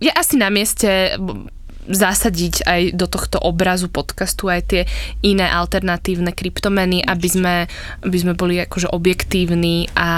je 0.00 0.10
asi 0.10 0.34
na 0.40 0.48
mieste 0.48 1.14
zasadiť 1.90 2.54
aj 2.64 2.82
do 2.94 3.06
tohto 3.10 3.40
obrazu 3.42 3.90
podcastu 3.90 4.52
aj 4.52 4.60
tie 4.68 4.82
iné 5.26 5.48
alternatívne 5.48 6.30
kryptomeny, 6.30 7.02
aby 7.02 7.28
sme, 7.28 7.54
aby 8.04 8.16
sme 8.16 8.32
boli 8.38 8.62
akože 8.62 8.92
objektívni 8.92 9.90
a, 9.98 10.12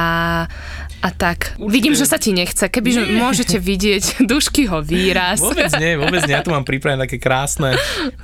a 1.01 1.09
tak. 1.15 1.57
Určite. 1.57 1.73
Vidím, 1.73 1.95
že 1.97 2.07
sa 2.07 2.21
ti 2.21 2.37
nechce. 2.37 2.69
Kebyže 2.69 3.15
môžete 3.17 3.57
vidieť 3.63 4.05
Duškyho 4.31 4.85
výraz. 4.85 5.41
Vôbec 5.41 5.73
nie, 5.81 5.97
vôbec 5.97 6.27
nie. 6.29 6.37
Ja 6.37 6.45
tu 6.45 6.53
mám 6.53 6.67
pripravené 6.69 7.09
také 7.09 7.23
krásne 7.23 7.79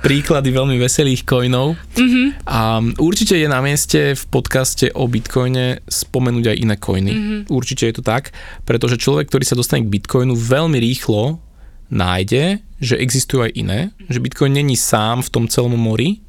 príklady 0.05 0.53
veľmi 0.53 0.77
veselých 0.77 1.25
coinov. 1.25 1.79
Mm-hmm. 1.97 2.45
A 2.45 2.83
určite 3.01 3.39
je 3.39 3.47
na 3.49 3.63
mieste 3.63 4.13
v 4.13 4.23
podcaste 4.29 4.93
o 4.93 5.09
Bitcoine 5.09 5.81
spomenúť 5.89 6.53
aj 6.53 6.57
iné 6.59 6.75
coiny. 6.77 7.11
Mm-hmm. 7.11 7.39
Určite 7.49 7.89
je 7.89 7.95
to 7.97 8.03
tak, 8.05 8.35
pretože 8.67 8.99
človek, 9.01 9.31
ktorý 9.31 9.47
sa 9.47 9.57
dostane 9.57 9.87
k 9.87 9.91
Bitcoinu 9.95 10.37
veľmi 10.37 10.77
rýchlo 10.77 11.48
nájde, 11.89 12.61
že 12.79 12.95
existujú 12.95 13.49
aj 13.49 13.51
iné, 13.53 13.79
že 14.07 14.21
Bitcoin 14.23 14.55
není 14.55 14.77
sám 14.79 15.25
v 15.25 15.29
tom 15.29 15.45
celom 15.49 15.75
mori 15.75 16.21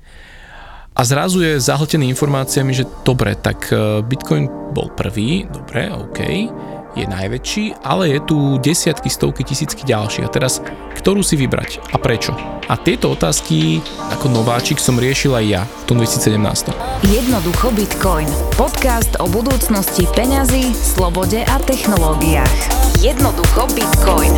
a 1.00 1.06
zrazu 1.06 1.41
je 1.41 1.62
zahltený 1.62 2.10
informáciami, 2.12 2.74
že 2.74 2.84
dobre, 3.06 3.38
tak 3.38 3.70
e, 3.73 4.05
Bitcoin 4.05 4.50
bol 4.74 4.91
prvý, 4.92 5.46
dobre, 5.46 5.88
OK, 5.88 6.20
je 6.98 7.06
najväčší, 7.06 7.86
ale 7.86 8.12
je 8.12 8.20
tu 8.27 8.59
desiatky, 8.59 9.06
stovky, 9.06 9.46
tisícky 9.46 9.86
ďalších. 9.86 10.27
A 10.27 10.34
teraz, 10.34 10.59
ktorú 10.98 11.23
si 11.23 11.38
vybrať 11.38 11.80
a 11.95 11.97
prečo? 11.97 12.34
A 12.66 12.74
tieto 12.74 13.14
otázky 13.14 13.78
ako 14.11 14.28
nováčik 14.28 14.83
som 14.83 14.98
riešil 14.98 15.33
aj 15.33 15.45
ja 15.47 15.62
v 15.64 15.84
tom 15.86 15.97
2017. 16.02 16.74
Jednoducho 17.06 17.70
Bitcoin. 17.72 18.28
Podcast 18.58 19.14
o 19.22 19.27
budúcnosti 19.30 20.05
peňazí, 20.12 20.74
slobode 20.74 21.47
a 21.47 21.56
technológiách. 21.62 22.58
Jednoducho 23.00 23.70
Bitcoin. 23.72 24.34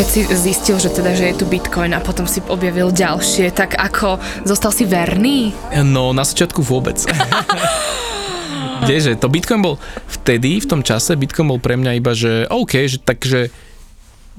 Keď 0.00 0.08
si 0.08 0.24
zistil, 0.32 0.80
že 0.80 0.88
teda, 0.96 1.12
že 1.12 1.28
je 1.28 1.34
tu 1.36 1.44
Bitcoin 1.44 1.92
a 1.92 2.00
potom 2.00 2.24
si 2.24 2.40
objavil 2.48 2.88
ďalšie, 2.88 3.52
tak 3.52 3.76
ako, 3.76 4.16
zostal 4.48 4.72
si 4.72 4.88
verný? 4.88 5.52
No, 5.84 6.16
na 6.16 6.24
začiatku 6.24 6.64
vôbec. 6.64 6.96
Kdeže, 8.80 9.20
to 9.20 9.28
Bitcoin 9.28 9.60
bol 9.60 9.76
vtedy, 10.08 10.64
v 10.64 10.68
tom 10.72 10.80
čase, 10.80 11.20
Bitcoin 11.20 11.52
bol 11.52 11.60
pre 11.60 11.76
mňa 11.76 12.00
iba, 12.00 12.16
že 12.16 12.48
OK, 12.48 12.80
že 12.88 12.96
takže 12.96 13.52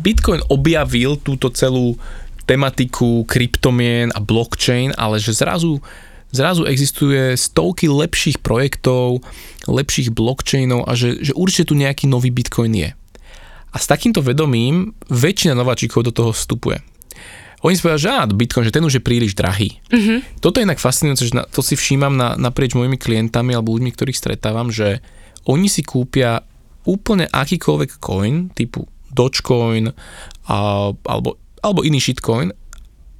Bitcoin 0.01 0.41
objavil 0.49 1.21
túto 1.21 1.53
celú 1.53 1.93
tematiku 2.49 3.21
kryptomien 3.29 4.09
a 4.09 4.17
blockchain, 4.17 4.97
ale 4.97 5.21
že 5.21 5.37
zrazu 5.37 5.77
zrazu 6.33 6.65
existuje 6.65 7.37
stovky 7.37 7.85
lepších 7.85 8.41
projektov, 8.41 9.21
lepších 9.69 10.09
blockchainov 10.09 10.89
a 10.89 10.97
že, 10.97 11.21
že 11.21 11.37
určite 11.37 11.69
tu 11.69 11.77
nejaký 11.77 12.09
nový 12.09 12.33
Bitcoin 12.33 12.73
je. 12.73 12.97
A 13.71 13.77
s 13.79 13.87
takýmto 13.87 14.19
vedomím 14.19 14.91
väčšina 15.07 15.55
nováčikov 15.55 16.03
do 16.03 16.11
toho 16.11 16.31
vstupuje. 16.35 16.83
Oni 17.61 17.77
si 17.77 17.85
povedia, 17.85 18.01
že 18.01 18.09
á, 18.09 18.25
Bitcoin, 18.25 18.65
že 18.65 18.73
ten 18.73 18.81
už 18.81 18.97
je 18.97 19.05
príliš 19.05 19.37
drahý. 19.37 19.77
Mm-hmm. 19.93 20.41
Toto 20.41 20.57
je 20.57 20.65
inak 20.65 20.81
fascinujúce, 20.81 21.29
že 21.29 21.37
na, 21.37 21.45
to 21.45 21.61
si 21.61 21.77
všímam 21.77 22.17
na, 22.17 22.33
naprieč 22.33 22.73
mojimi 22.73 22.97
klientami 22.97 23.53
alebo 23.53 23.77
ľuďmi, 23.77 23.93
ktorých 23.93 24.17
stretávam, 24.17 24.73
že 24.73 24.97
oni 25.45 25.69
si 25.69 25.85
kúpia 25.85 26.41
úplne 26.89 27.29
akýkoľvek 27.29 28.01
coin, 28.01 28.49
typu 28.49 28.89
Dogecoin 29.13 29.93
a, 30.49 30.57
alebo, 30.89 31.37
alebo 31.61 31.85
iný 31.85 32.01
shitcoin 32.01 32.49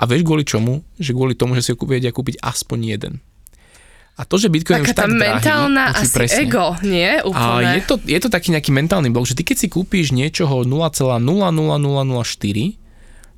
a 0.01 0.03
vieš 0.09 0.25
kvôli 0.25 0.41
čomu? 0.41 0.81
Že 0.97 1.11
kvôli 1.13 1.33
tomu, 1.37 1.53
že 1.53 1.61
si 1.61 1.69
ho 1.69 1.77
vedia 1.85 2.09
kúpiť 2.09 2.41
aspoň 2.41 2.79
jeden. 2.81 3.13
A 4.21 4.25
to, 4.29 4.37
že 4.37 4.53
Bitcoin 4.53 4.85
Taká 4.85 4.85
je 4.85 4.93
už 4.93 5.01
tak 5.01 5.09
mentálna 5.09 5.97
drahý, 5.97 6.05
asi 6.05 6.13
presne. 6.13 6.45
ego, 6.45 6.77
nie? 6.85 7.09
Úplne. 7.25 7.73
A 7.73 7.73
je 7.73 7.81
to, 7.89 7.97
je 8.05 8.19
to 8.21 8.29
taký 8.29 8.53
nejaký 8.53 8.69
mentálny 8.69 9.09
blok, 9.09 9.25
že 9.25 9.33
ty 9.33 9.41
keď 9.41 9.65
si 9.65 9.67
kúpíš 9.73 10.13
niečoho 10.13 10.61
0,00004, 10.61 11.17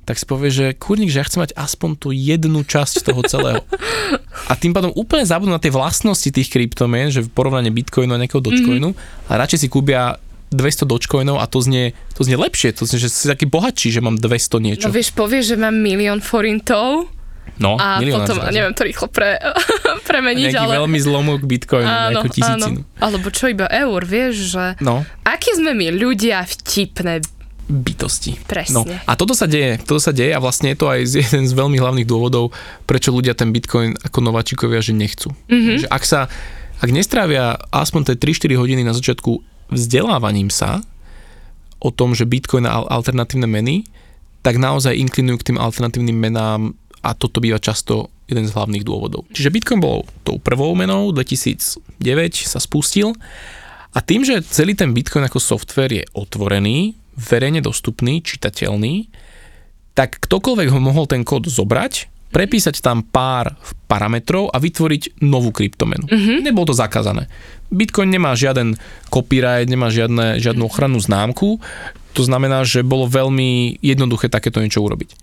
tak 0.04 0.20
si 0.20 0.24
povieš, 0.28 0.52
že 0.52 0.66
kurník, 0.76 1.08
že 1.08 1.24
ja 1.24 1.24
chcem 1.24 1.40
mať 1.40 1.56
aspoň 1.56 1.90
tú 1.96 2.12
jednu 2.12 2.60
časť 2.68 3.08
toho 3.08 3.24
celého. 3.24 3.64
A 4.44 4.52
tým 4.52 4.76
pádom 4.76 4.92
úplne 4.92 5.24
zabudnú 5.24 5.56
na 5.56 5.62
tie 5.64 5.72
vlastnosti 5.72 6.28
tých 6.28 6.52
kryptomien, 6.52 7.08
že 7.08 7.24
v 7.24 7.32
porovnaní 7.32 7.72
Bitcoinu 7.72 8.12
a 8.12 8.20
nejakého 8.20 8.44
Dogecoinu, 8.44 8.92
mm-hmm. 8.92 9.32
a 9.32 9.40
radšej 9.40 9.64
si 9.64 9.68
kúpia 9.72 10.20
200 10.52 10.84
Dogecoinov 10.84 11.40
a 11.40 11.48
to 11.48 11.64
znie, 11.64 11.96
to 12.12 12.28
znie 12.28 12.36
lepšie, 12.36 12.76
to 12.76 12.84
znie, 12.84 13.00
že 13.00 13.08
si 13.08 13.24
taký 13.24 13.48
bohatší, 13.48 13.96
že 13.96 14.04
mám 14.04 14.20
200 14.20 14.60
niečo. 14.60 14.86
No 14.86 14.94
vieš, 14.94 15.16
povieš, 15.16 15.44
že 15.50 15.56
mám 15.56 15.72
milión 15.72 16.20
forintov, 16.20 17.08
No, 17.54 17.78
a 17.78 18.02
potom, 18.02 18.34
zrazu. 18.34 18.50
neviem 18.50 18.74
to 18.74 18.82
rýchlo 18.82 19.06
pre, 19.06 19.38
premeniť, 20.10 20.58
Nejaký 20.58 20.66
ale... 20.66 20.74
veľmi 20.82 20.98
zlomok 20.98 21.40
bitcoinu, 21.46 21.86
áno, 21.86 22.10
nejakú 22.18 22.28
tisícinu. 22.34 22.82
Áno. 22.82 22.98
Alebo 22.98 23.30
čo 23.30 23.46
iba 23.46 23.70
eur, 23.70 24.02
vieš, 24.02 24.58
že... 24.58 24.66
No. 24.82 25.06
Akí 25.22 25.54
sme 25.54 25.70
my 25.70 25.94
ľudia 25.94 26.42
vtipné 26.42 27.22
bytosti. 27.70 28.36
Presne. 28.44 28.74
No, 28.74 28.82
a 28.84 29.12
toto 29.16 29.32
sa 29.32 29.48
deje, 29.48 29.80
toto 29.80 30.02
sa 30.02 30.12
deje 30.12 30.36
a 30.36 30.40
vlastne 30.42 30.74
je 30.74 30.78
to 30.82 30.86
aj 30.90 31.00
jeden 31.30 31.44
z 31.46 31.52
veľmi 31.54 31.78
hlavných 31.80 32.08
dôvodov, 32.08 32.52
prečo 32.84 33.14
ľudia 33.14 33.32
ten 33.32 33.54
bitcoin 33.54 33.96
ako 34.02 34.18
nováčikovia, 34.20 34.82
že 34.84 34.92
nechcú. 34.92 35.32
Mm-hmm. 35.48 35.76
Že 35.84 35.88
ak 35.88 36.02
sa, 36.04 36.26
ak 36.82 36.90
nestrávia 36.90 37.56
aspoň 37.72 38.12
tie 38.12 38.34
3-4 38.34 38.60
hodiny 38.60 38.82
na 38.84 38.92
začiatku 38.92 39.40
vzdelávaním 39.72 40.52
sa 40.52 40.84
o 41.80 41.88
tom, 41.88 42.12
že 42.12 42.28
bitcoin 42.28 42.68
a 42.68 42.84
alternatívne 42.84 43.48
meny, 43.48 43.84
tak 44.44 44.60
naozaj 44.60 44.92
inklinujú 44.92 45.40
k 45.40 45.46
tým 45.52 45.58
alternatívnym 45.60 46.16
menám 46.16 46.76
a 47.04 47.12
toto 47.12 47.44
býva 47.44 47.60
často 47.60 48.08
jeden 48.24 48.48
z 48.48 48.56
hlavných 48.56 48.84
dôvodov. 48.88 49.28
Čiže 49.36 49.52
Bitcoin 49.52 49.84
bol 49.84 50.08
tou 50.24 50.40
prvou 50.40 50.72
menou, 50.72 51.12
2009 51.12 52.00
sa 52.48 52.56
spustil 52.56 53.12
a 53.92 54.00
tým, 54.00 54.24
že 54.24 54.40
celý 54.40 54.72
ten 54.72 54.96
Bitcoin 54.96 55.28
ako 55.28 55.38
software 55.38 55.92
je 55.92 56.04
otvorený, 56.16 56.96
verejne 57.14 57.60
dostupný, 57.60 58.24
čitateľný, 58.24 59.12
tak 59.94 60.18
ktokoľvek 60.24 60.68
ho 60.72 60.80
mohol 60.82 61.06
ten 61.06 61.22
kód 61.22 61.46
zobrať, 61.46 62.10
prepísať 62.34 62.82
tam 62.82 63.06
pár 63.06 63.54
parametrov 63.86 64.50
a 64.50 64.58
vytvoriť 64.58 65.22
novú 65.22 65.54
kryptomenu. 65.54 66.10
Mm-hmm. 66.10 66.38
Nebolo 66.42 66.74
to 66.74 66.74
zakázané. 66.74 67.30
Bitcoin 67.70 68.10
nemá 68.10 68.34
žiaden 68.34 68.74
copyright, 69.06 69.70
nemá 69.70 69.86
žiadne, 69.94 70.42
žiadnu 70.42 70.66
ochrannú 70.66 70.98
známku, 70.98 71.62
to 72.14 72.22
znamená, 72.22 72.62
že 72.62 72.86
bolo 72.86 73.10
veľmi 73.10 73.82
jednoduché 73.82 74.30
takéto 74.30 74.62
niečo 74.62 74.80
urobiť. 74.80 75.18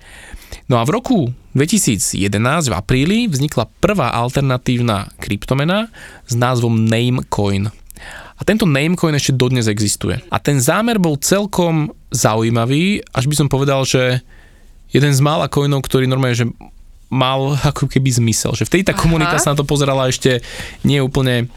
No 0.67 0.77
a 0.77 0.83
v 0.83 0.99
roku 0.99 1.17
2011 1.55 2.27
v 2.67 2.73
apríli 2.75 3.19
vznikla 3.31 3.71
prvá 3.79 4.11
alternatívna 4.11 5.07
kryptomena 5.19 5.87
s 6.27 6.35
názvom 6.35 6.75
Namecoin. 6.75 7.71
A 8.35 8.41
tento 8.43 8.67
Namecoin 8.67 9.15
ešte 9.15 9.37
dodnes 9.37 9.71
existuje. 9.71 10.19
A 10.27 10.37
ten 10.41 10.59
zámer 10.59 10.99
bol 10.99 11.15
celkom 11.15 11.93
zaujímavý, 12.11 13.05
až 13.15 13.29
by 13.31 13.35
som 13.37 13.47
povedal, 13.47 13.87
že 13.87 14.19
jeden 14.91 15.13
z 15.15 15.21
mála 15.23 15.47
coinov, 15.47 15.87
ktorý 15.87 16.09
normálne, 16.09 16.35
že 16.35 16.47
mal 17.11 17.55
ako 17.71 17.87
keby 17.91 18.11
zmysel. 18.11 18.55
Že 18.55 18.67
vtedy 18.67 18.83
tá 18.87 18.93
komunita 18.95 19.39
Aha. 19.39 19.43
sa 19.43 19.51
na 19.55 19.59
to 19.59 19.67
pozerala 19.67 20.07
ešte 20.07 20.43
nie 20.83 20.99
úplne 21.03 21.47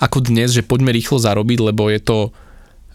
ako 0.00 0.24
dnes, 0.24 0.56
že 0.56 0.64
poďme 0.64 0.96
rýchlo 0.96 1.20
zarobiť, 1.20 1.58
lebo 1.60 1.92
je 1.92 2.00
to 2.00 2.18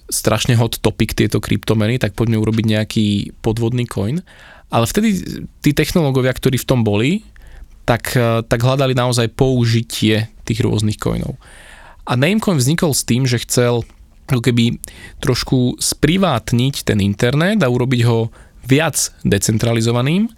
strašne 0.09 0.53
hot 0.55 0.79
topic 0.81 1.17
tieto 1.17 1.41
kryptomeny, 1.41 1.97
tak 1.97 2.13
poďme 2.13 2.41
urobiť 2.41 2.66
nejaký 2.66 3.07
podvodný 3.41 3.89
coin. 3.89 4.21
Ale 4.69 4.85
vtedy 4.89 5.21
tí 5.61 5.71
technológovia, 5.73 6.33
ktorí 6.33 6.57
v 6.61 6.69
tom 6.69 6.81
boli, 6.81 7.25
tak, 7.85 8.17
eh, 8.17 8.41
tak 8.45 8.59
hľadali 8.66 8.97
naozaj 8.97 9.33
použitie 9.38 10.29
tých 10.43 10.59
rôznych 10.61 10.97
coinov. 10.97 11.38
A 12.05 12.13
Namecoin 12.13 12.57
vznikol 12.57 12.93
s 12.93 13.05
tým, 13.05 13.25
že 13.25 13.41
chcel 13.41 13.85
ako 14.25 14.41
keby 14.41 14.81
trošku 15.21 15.77
sprivátniť 15.77 16.81
ten 16.81 16.97
internet 17.01 17.61
a 17.61 17.69
urobiť 17.69 18.01
ho 18.09 18.33
viac 18.66 19.13
decentralizovaným. 19.22 20.33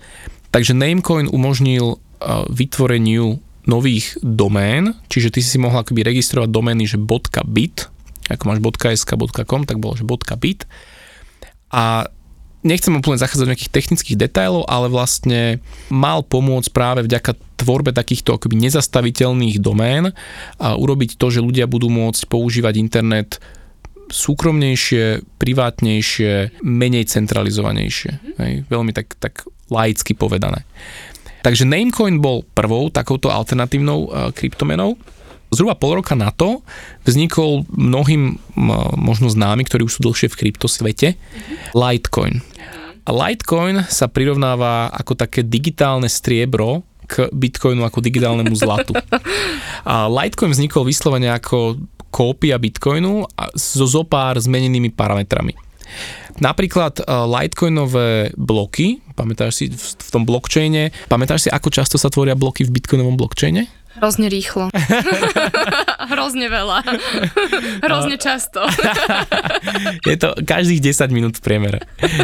Takže 0.51 0.75
Namecoin 0.75 1.31
umožnil 1.31 1.95
eh, 1.95 2.43
vytvoreniu 2.51 3.39
nových 3.67 4.15
domén, 4.23 4.95
čiže 5.11 5.35
ty 5.35 5.43
si 5.43 5.59
mohla 5.59 5.83
akoby 5.83 6.07
registrovať 6.07 6.47
domény, 6.47 6.87
že 6.87 6.95
.bit, 7.43 7.91
ako 8.29 8.43
máš 8.47 8.59
.sk, 8.99 9.11
.com, 9.47 9.63
tak 9.63 9.79
bolo, 9.79 9.95
že 9.95 10.03
.bit. 10.37 10.67
A 11.71 12.07
nechcem 12.63 12.95
úplne 12.95 13.19
zachádzať 13.19 13.43
do 13.43 13.51
nejakých 13.51 13.73
technických 13.73 14.17
detailov, 14.19 14.67
ale 14.67 14.91
vlastne 14.91 15.63
mal 15.87 16.23
pomôcť 16.23 16.69
práve 16.75 16.99
vďaka 17.07 17.35
tvorbe 17.57 17.95
takýchto 17.95 18.35
akoby 18.35 18.59
nezastaviteľných 18.67 19.57
domén 19.63 20.11
a 20.61 20.75
urobiť 20.75 21.15
to, 21.15 21.31
že 21.31 21.43
ľudia 21.43 21.65
budú 21.65 21.87
môcť 21.87 22.27
používať 22.27 22.73
internet 22.77 23.39
súkromnejšie, 24.07 25.35
privátnejšie, 25.35 26.63
menej 26.63 27.11
centralizovanejšie. 27.11 28.11
Mm. 28.15 28.35
Hej, 28.39 28.53
veľmi 28.71 28.91
tak, 28.95 29.19
tak 29.19 29.43
laicky 29.67 30.15
povedané. 30.15 30.63
Takže 31.43 31.67
Namecoin 31.67 32.19
bol 32.19 32.43
prvou 32.55 32.87
takouto 32.91 33.31
alternatívnou 33.31 33.99
uh, 34.07 34.31
kryptomenou. 34.31 34.95
Zhruba 35.47 35.79
pol 35.79 36.03
roka 36.03 36.11
na 36.11 36.27
to 36.33 36.59
vznikol 37.07 37.63
mnohým 37.71 38.35
možno 38.99 39.31
známy, 39.31 39.63
ktorí 39.63 39.87
už 39.87 39.99
sú 39.99 40.01
dlhšie 40.03 40.27
v 40.27 40.39
kryptosvete, 40.43 41.07
Litecoin. 41.71 42.43
A 43.07 43.09
Litecoin 43.15 43.87
sa 43.87 44.11
prirovnáva 44.11 44.91
ako 44.91 45.15
také 45.15 45.47
digitálne 45.47 46.11
striebro 46.11 46.83
k 47.07 47.31
Bitcoinu 47.31 47.87
ako 47.87 48.03
digitálnemu 48.03 48.51
zlatu. 48.51 48.91
A 49.87 50.11
Litecoin 50.11 50.51
vznikol 50.51 50.83
vyslovene 50.83 51.31
ako 51.31 51.79
kópia 52.11 52.59
Bitcoinu 52.59 53.23
so 53.55 53.87
zopár 53.87 54.35
zmenenými 54.35 54.91
parametrami. 54.91 55.55
Napríklad 56.37 57.01
uh, 57.01 57.25
Litecoinové 57.25 58.35
bloky, 58.35 59.01
pamätáš 59.15 59.63
si 59.63 59.65
v, 59.71 59.79
v 59.79 60.09
tom 60.11 60.27
blockchaine, 60.27 60.93
pamätáš 61.09 61.47
si, 61.47 61.49
ako 61.49 61.71
často 61.73 61.95
sa 61.95 62.11
tvoria 62.11 62.37
bloky 62.37 62.67
v 62.67 62.77
Bitcoinovom 62.77 63.17
blockchaine? 63.17 63.65
Hrozne 63.97 64.27
rýchlo. 64.29 64.69
Hrozne 66.13 66.47
veľa. 66.47 66.85
Hrozne 67.81 68.15
často. 68.21 68.61
je 70.09 70.17
to 70.17 70.37
každých 70.45 70.93
10 70.93 71.09
minút 71.09 71.33
v 71.37 71.43
priemere. 71.43 71.79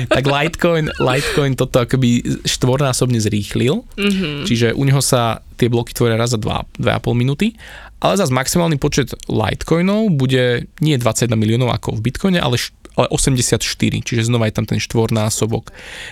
Tak 0.07 0.23
Litecoin, 0.23 0.93
Litecoin 1.01 1.57
toto 1.57 1.81
akoby 1.81 2.41
štvornásobne 2.45 3.17
zrýchlil, 3.17 3.81
mm-hmm. 3.83 4.45
čiže 4.45 4.77
u 4.77 4.83
neho 4.85 5.01
sa 5.01 5.41
tie 5.57 5.67
bloky 5.67 5.97
tvoria 5.97 6.15
raz 6.15 6.37
za 6.37 6.39
2,5 6.39 6.79
minúty, 7.17 7.57
ale 8.03 8.19
zase 8.19 8.35
maximálny 8.35 8.77
počet 8.77 9.15
Litecoinov 9.25 10.13
bude 10.13 10.69
nie 10.83 10.95
21 10.99 11.33
miliónov 11.39 11.73
ako 11.73 11.97
v 11.97 12.11
Bitcoine, 12.11 12.39
ale, 12.39 12.59
ale 12.99 13.07
84, 13.09 13.57
čiže 14.03 14.27
znova 14.27 14.45
je 14.51 14.55
tam 14.55 14.67
ten 14.67 14.77
štvornásobok. 14.77 15.71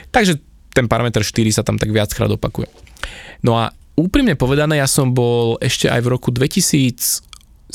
Takže 0.09 0.39
ten 0.71 0.87
parameter 0.87 1.21
4 1.21 1.51
sa 1.51 1.63
tam 1.67 1.75
tak 1.75 1.91
viackrát 1.91 2.31
opakuje. 2.31 2.71
No 3.43 3.59
a 3.59 3.75
úprimne 3.97 4.35
povedané, 4.39 4.79
ja 4.79 4.87
som 4.87 5.11
bol 5.11 5.57
ešte 5.59 5.87
aj 5.91 6.01
v 6.03 6.07
roku 6.11 6.29
2017-18 6.33 7.71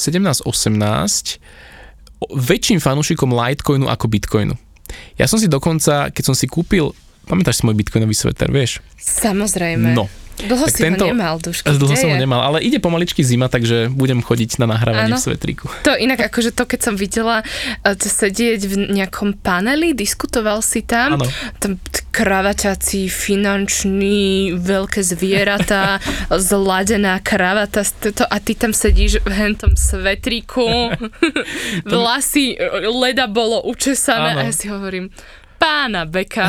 väčším 2.32 2.80
fanúšikom 2.80 3.30
Litecoinu 3.32 3.86
ako 3.92 4.06
Bitcoinu. 4.08 4.54
Ja 5.18 5.26
som 5.28 5.36
si 5.36 5.50
dokonca, 5.50 6.08
keď 6.14 6.24
som 6.32 6.36
si 6.36 6.46
kúpil, 6.48 6.94
pamätáš 7.26 7.60
si 7.60 7.62
môj 7.66 7.74
bitcoinový 7.76 8.14
sveter, 8.14 8.48
vieš? 8.48 8.78
Samozrejme. 8.96 9.92
No, 9.92 10.06
Dlho 10.36 10.68
tak 10.68 10.76
si 10.76 10.82
tento, 10.84 11.08
ho 11.08 11.16
nemal, 11.16 11.40
Dušky. 11.40 11.64
Dlho 11.64 11.96
som 11.96 12.12
ho 12.12 12.18
nemal, 12.20 12.44
ale 12.44 12.60
ide 12.60 12.76
pomaličky 12.76 13.24
zima, 13.24 13.48
takže 13.48 13.88
budem 13.88 14.20
chodiť 14.20 14.60
na 14.60 14.68
nahrávanie 14.68 15.16
ano. 15.16 15.20
v 15.20 15.24
svetriku. 15.24 15.66
To 15.88 15.96
inak 15.96 16.28
akože 16.28 16.52
to, 16.52 16.68
keď 16.68 16.80
som 16.84 16.94
videla 16.94 17.40
uh, 17.40 17.96
sedieť 17.96 18.60
v 18.68 18.74
nejakom 19.00 19.40
paneli, 19.40 19.96
diskutoval 19.96 20.60
si 20.60 20.84
tam, 20.84 21.16
ano. 21.16 21.26
tam 21.56 21.80
kravatací, 22.12 23.08
finančný, 23.08 24.56
veľké 24.56 25.00
zvieratá, 25.00 26.00
zladená 26.52 27.20
kravata 27.24 27.84
to, 28.00 28.24
a 28.24 28.36
ty 28.40 28.52
tam 28.52 28.76
sedíš 28.76 29.24
v 29.24 29.32
hentom 29.32 29.72
svetriku, 29.76 30.92
vlasy, 31.88 32.56
leda 32.88 33.28
bolo 33.28 33.64
učesané 33.68 34.36
ano. 34.36 34.40
a 34.40 34.42
ja 34.48 34.52
si 34.52 34.68
hovorím, 34.68 35.08
pána 35.56 36.04
Beka. 36.04 36.46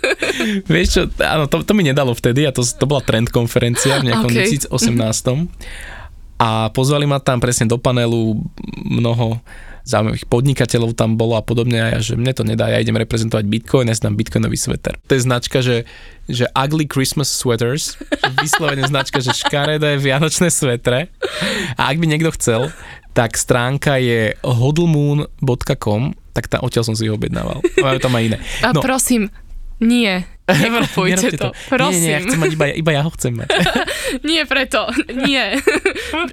Vieš 0.72 0.88
čo, 0.88 1.02
áno, 1.20 1.46
to, 1.46 1.62
to 1.64 1.72
mi 1.76 1.84
nedalo 1.84 2.12
vtedy 2.12 2.44
a 2.44 2.52
to, 2.52 2.64
to 2.64 2.84
bola 2.88 3.04
trend 3.04 3.28
konferencia 3.32 4.00
v 4.00 4.12
nejakom 4.12 4.30
okay. 4.32 4.68
2018. 4.68 4.76
A 6.40 6.72
pozvali 6.72 7.04
ma 7.04 7.20
tam 7.20 7.36
presne 7.36 7.68
do 7.68 7.76
panelu 7.76 8.40
mnoho 8.80 9.36
zaujímavých 9.84 10.28
podnikateľov 10.28 10.92
tam 10.94 11.16
bolo 11.16 11.34
a 11.36 11.42
podobne 11.42 11.80
a 11.80 11.86
ja, 11.96 12.00
že 12.00 12.14
mne 12.14 12.32
to 12.36 12.44
nedá, 12.44 12.68
ja 12.68 12.78
idem 12.78 13.00
reprezentovať 13.00 13.44
Bitcoin, 13.48 13.88
ja 13.88 13.96
si 13.96 14.04
dám 14.04 14.16
Bitcoinový 14.16 14.56
sveter. 14.56 14.96
To 15.08 15.12
je 15.16 15.24
značka, 15.24 15.64
že, 15.64 15.88
že 16.28 16.46
ugly 16.52 16.86
Christmas 16.86 17.32
sweaters, 17.32 17.96
vyslovene 18.38 18.86
značka, 18.86 19.18
že 19.24 19.34
škaredé 19.34 19.96
vianočné 19.96 20.52
svetre 20.52 21.08
a 21.74 21.90
ak 21.90 21.96
by 21.96 22.06
niekto 22.06 22.30
chcel, 22.36 22.68
tak 23.16 23.34
stránka 23.34 23.98
je 23.98 24.36
hodlmoon.com 24.46 26.14
tak 26.30 26.46
tá, 26.46 26.62
odtiaľ 26.62 26.86
som 26.86 26.96
si 26.96 27.10
ho 27.10 27.14
objednával. 27.18 27.60
Majú 27.78 27.98
tam 27.98 28.14
aj 28.14 28.22
iné. 28.22 28.38
A 28.62 28.70
no. 28.70 28.80
prosím, 28.80 29.28
nie. 29.80 30.24
Nekupujte 30.44 31.40
to. 31.40 31.48
to. 31.48 31.48
Prosím. 31.72 31.94
Nie, 31.94 32.00
nie, 32.04 32.12
ja 32.12 32.20
chcem 32.20 32.38
mať, 32.42 32.50
iba, 32.52 32.64
iba 32.68 32.90
ja 32.92 33.02
ho 33.06 33.10
chcem 33.16 33.32
mať. 33.32 33.48
nie 34.28 34.42
preto, 34.44 34.92
nie. 35.08 35.56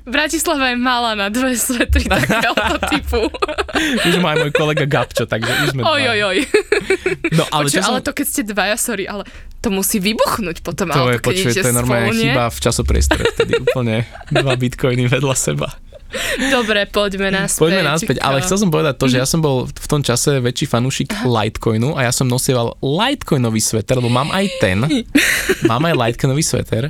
Bratislava 0.04 0.74
je 0.74 0.78
malá 0.78 1.16
na 1.16 1.32
dve 1.32 1.56
svetry 1.56 2.10
takéhoto 2.10 2.76
typu. 2.92 3.32
už 4.04 4.16
má 4.20 4.36
aj 4.36 4.38
môj 4.44 4.52
kolega 4.52 4.84
Gabčo, 4.84 5.30
takže 5.30 5.48
už 5.48 5.68
sme 5.78 5.82
oj, 5.86 6.04
oj, 6.12 6.22
oj. 6.34 6.38
No, 7.38 7.48
ale, 7.54 7.72
Počuť, 7.72 7.84
som... 7.86 7.94
ale 7.94 8.00
to 8.04 8.12
keď 8.12 8.26
ste 8.26 8.42
dvaja, 8.52 8.76
sorry, 8.76 9.06
ale 9.06 9.24
to 9.62 9.70
musí 9.72 9.98
vybuchnúť 10.04 10.62
potom 10.62 10.92
to 10.94 11.10
je, 11.14 11.18
počuť, 11.18 11.54
to 11.64 11.70
je 11.72 11.76
normálne 11.76 12.14
chyba 12.14 12.54
v 12.54 12.60
časopriestore, 12.62 13.24
vtedy 13.34 13.58
úplne 13.58 14.06
dva 14.30 14.54
bitcoiny 14.54 15.10
vedľa 15.10 15.36
seba. 15.38 15.72
Dobre, 16.56 16.88
poďme 16.88 17.30
naspäť. 17.34 17.62
Poďme 17.62 17.84
naspäť, 17.84 18.18
ale 18.24 18.40
chcel 18.44 18.58
som 18.64 18.70
povedať 18.72 18.96
to, 18.96 19.06
že 19.12 19.18
ja 19.20 19.28
som 19.28 19.44
bol 19.44 19.68
v 19.68 19.88
tom 19.88 20.02
čase 20.02 20.40
väčší 20.40 20.66
fanúšik 20.68 21.10
Aha. 21.12 21.28
Litecoinu 21.28 21.96
a 22.00 22.08
ja 22.08 22.12
som 22.16 22.28
nosieval 22.28 22.80
Litecoinový 22.80 23.60
sveter, 23.60 24.00
lebo 24.00 24.12
mám 24.12 24.32
aj 24.32 24.46
ten, 24.64 24.78
mám 25.72 25.84
aj 25.84 25.94
Litecoinový 25.96 26.44
sveter, 26.44 26.84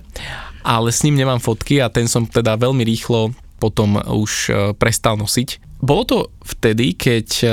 ale 0.61 0.89
s 0.93 1.01
ním 1.01 1.17
nemám 1.17 1.41
fotky 1.41 1.81
a 1.81 1.89
ten 1.89 2.05
som 2.05 2.25
teda 2.27 2.59
veľmi 2.59 2.83
rýchlo 2.85 3.33
potom 3.57 3.97
už 3.97 4.31
e, 4.47 4.51
prestal 4.77 5.17
nosiť. 5.17 5.81
Bolo 5.81 6.03
to 6.05 6.17
vtedy, 6.45 6.93
keď 6.93 7.27
e, 7.41 7.47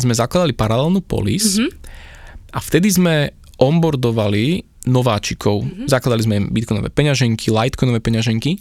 sme 0.00 0.16
zakladali 0.16 0.56
paralelnú 0.56 1.04
polis 1.04 1.60
mm-hmm. 1.60 1.70
a 2.56 2.58
vtedy 2.64 2.88
sme 2.88 3.14
onboardovali 3.60 4.64
nováčikov. 4.88 5.60
Mm-hmm. 5.60 5.86
Zakladali 5.88 6.22
sme 6.24 6.36
bitcoinové 6.48 6.88
peňaženky, 6.88 7.52
litecoinové 7.52 8.00
peňaženky 8.00 8.56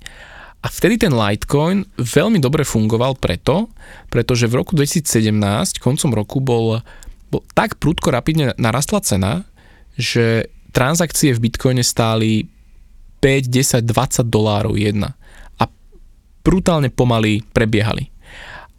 a 0.59 0.67
vtedy 0.67 0.99
ten 0.99 1.15
Litecoin 1.15 1.87
veľmi 1.95 2.43
dobre 2.43 2.67
fungoval 2.67 3.15
preto, 3.15 3.71
pretože 4.11 4.43
v 4.43 4.59
roku 4.59 4.75
2017, 4.75 5.79
koncom 5.79 6.11
roku, 6.11 6.43
bol, 6.43 6.83
bol 7.31 7.41
tak 7.55 7.79
prudko 7.79 8.11
rapidne 8.11 8.51
narastla 8.59 8.99
cena, 8.99 9.47
že 9.95 10.51
transakcie 10.75 11.31
v 11.31 11.47
Bitcoine 11.47 11.79
stáli 11.79 12.51
5, 13.23 13.47
10, 13.47 13.87
20 13.87 14.27
dolárov 14.27 14.75
jedna. 14.75 15.15
A 15.59 15.71
brutálne 16.43 16.91
pomaly 16.91 17.39
prebiehali. 17.55 18.11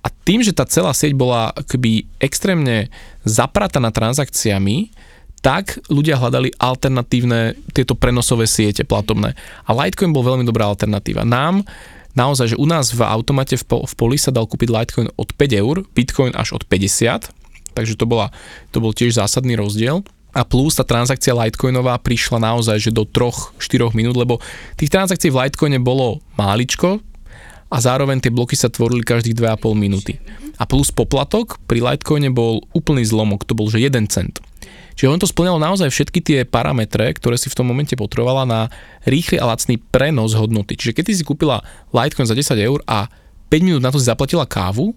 A 0.00 0.09
tým, 0.09 0.41
že 0.41 0.56
tá 0.56 0.65
celá 0.65 0.93
sieť 0.93 1.12
bola 1.12 1.53
akoby 1.53 2.09
extrémne 2.21 2.88
zaprataná 3.25 3.93
transakciami, 3.93 4.93
tak 5.41 5.81
ľudia 5.89 6.21
hľadali 6.21 6.53
alternatívne 6.61 7.57
tieto 7.73 7.97
prenosové 7.97 8.45
siete 8.45 8.85
platobné. 8.85 9.33
A 9.65 9.71
Litecoin 9.73 10.13
bol 10.13 10.25
veľmi 10.25 10.45
dobrá 10.45 10.69
alternatíva. 10.69 11.25
Nám 11.25 11.65
naozaj, 12.13 12.55
že 12.55 12.61
u 12.61 12.69
nás 12.69 12.93
v 12.93 13.01
automate 13.05 13.57
v, 13.57 13.65
v 13.65 13.93
Poli 13.97 14.21
sa 14.21 14.29
dal 14.29 14.45
kúpiť 14.45 14.69
Litecoin 14.69 15.09
od 15.17 15.29
5 15.33 15.63
eur, 15.65 15.77
Bitcoin 15.97 16.37
až 16.37 16.61
od 16.61 16.69
50, 16.69 17.33
takže 17.73 17.97
to, 17.97 18.05
bola, 18.05 18.29
to 18.69 18.85
bol 18.85 18.93
tiež 18.93 19.17
zásadný 19.17 19.57
rozdiel. 19.57 20.05
A 20.31 20.47
plus 20.47 20.79
tá 20.79 20.87
transakcia 20.87 21.35
Litecoinová 21.35 21.99
prišla 21.99 22.39
naozaj, 22.39 22.79
že 22.79 22.91
do 22.95 23.03
3-4 23.03 23.91
minút, 23.97 24.15
lebo 24.15 24.39
tých 24.79 24.93
transakcií 24.93 25.33
v 25.33 25.43
Litecoine 25.43 25.81
bolo 25.83 26.23
máličko 26.39 27.03
a 27.71 27.77
zároveň 27.79 28.23
tie 28.23 28.31
bloky 28.31 28.55
sa 28.55 28.71
tvorili 28.71 29.03
každých 29.03 29.35
2,5 29.35 29.75
minúty. 29.75 30.21
A 30.61 30.69
plus 30.69 30.93
poplatok 30.93 31.59
pri 31.65 31.81
Litecoine 31.82 32.29
bol 32.31 32.63
úplný 32.77 33.03
zlomok, 33.03 33.49
to 33.49 33.56
bol 33.56 33.73
že 33.73 33.81
1 33.81 34.06
cent. 34.13 34.39
Čiže 35.01 35.17
on 35.17 35.17
to 35.17 35.33
splňalo 35.33 35.57
naozaj 35.57 35.89
všetky 35.89 36.21
tie 36.21 36.39
parametre, 36.45 37.09
ktoré 37.17 37.41
si 37.41 37.49
v 37.49 37.57
tom 37.57 37.73
momente 37.73 37.97
potrebovala 37.97 38.45
na 38.45 38.61
rýchly 39.09 39.41
a 39.41 39.49
lacný 39.49 39.81
prenos 39.81 40.37
hodnoty. 40.37 40.77
Čiže 40.77 40.93
keď 40.93 41.05
si 41.17 41.25
kúpila 41.25 41.65
Litecoin 41.89 42.29
za 42.29 42.37
10 42.37 42.53
eur 42.61 42.85
a 42.85 43.09
5 43.49 43.65
minút 43.65 43.81
na 43.81 43.89
to 43.89 43.97
si 43.97 44.05
zaplatila 44.05 44.45
kávu, 44.45 44.93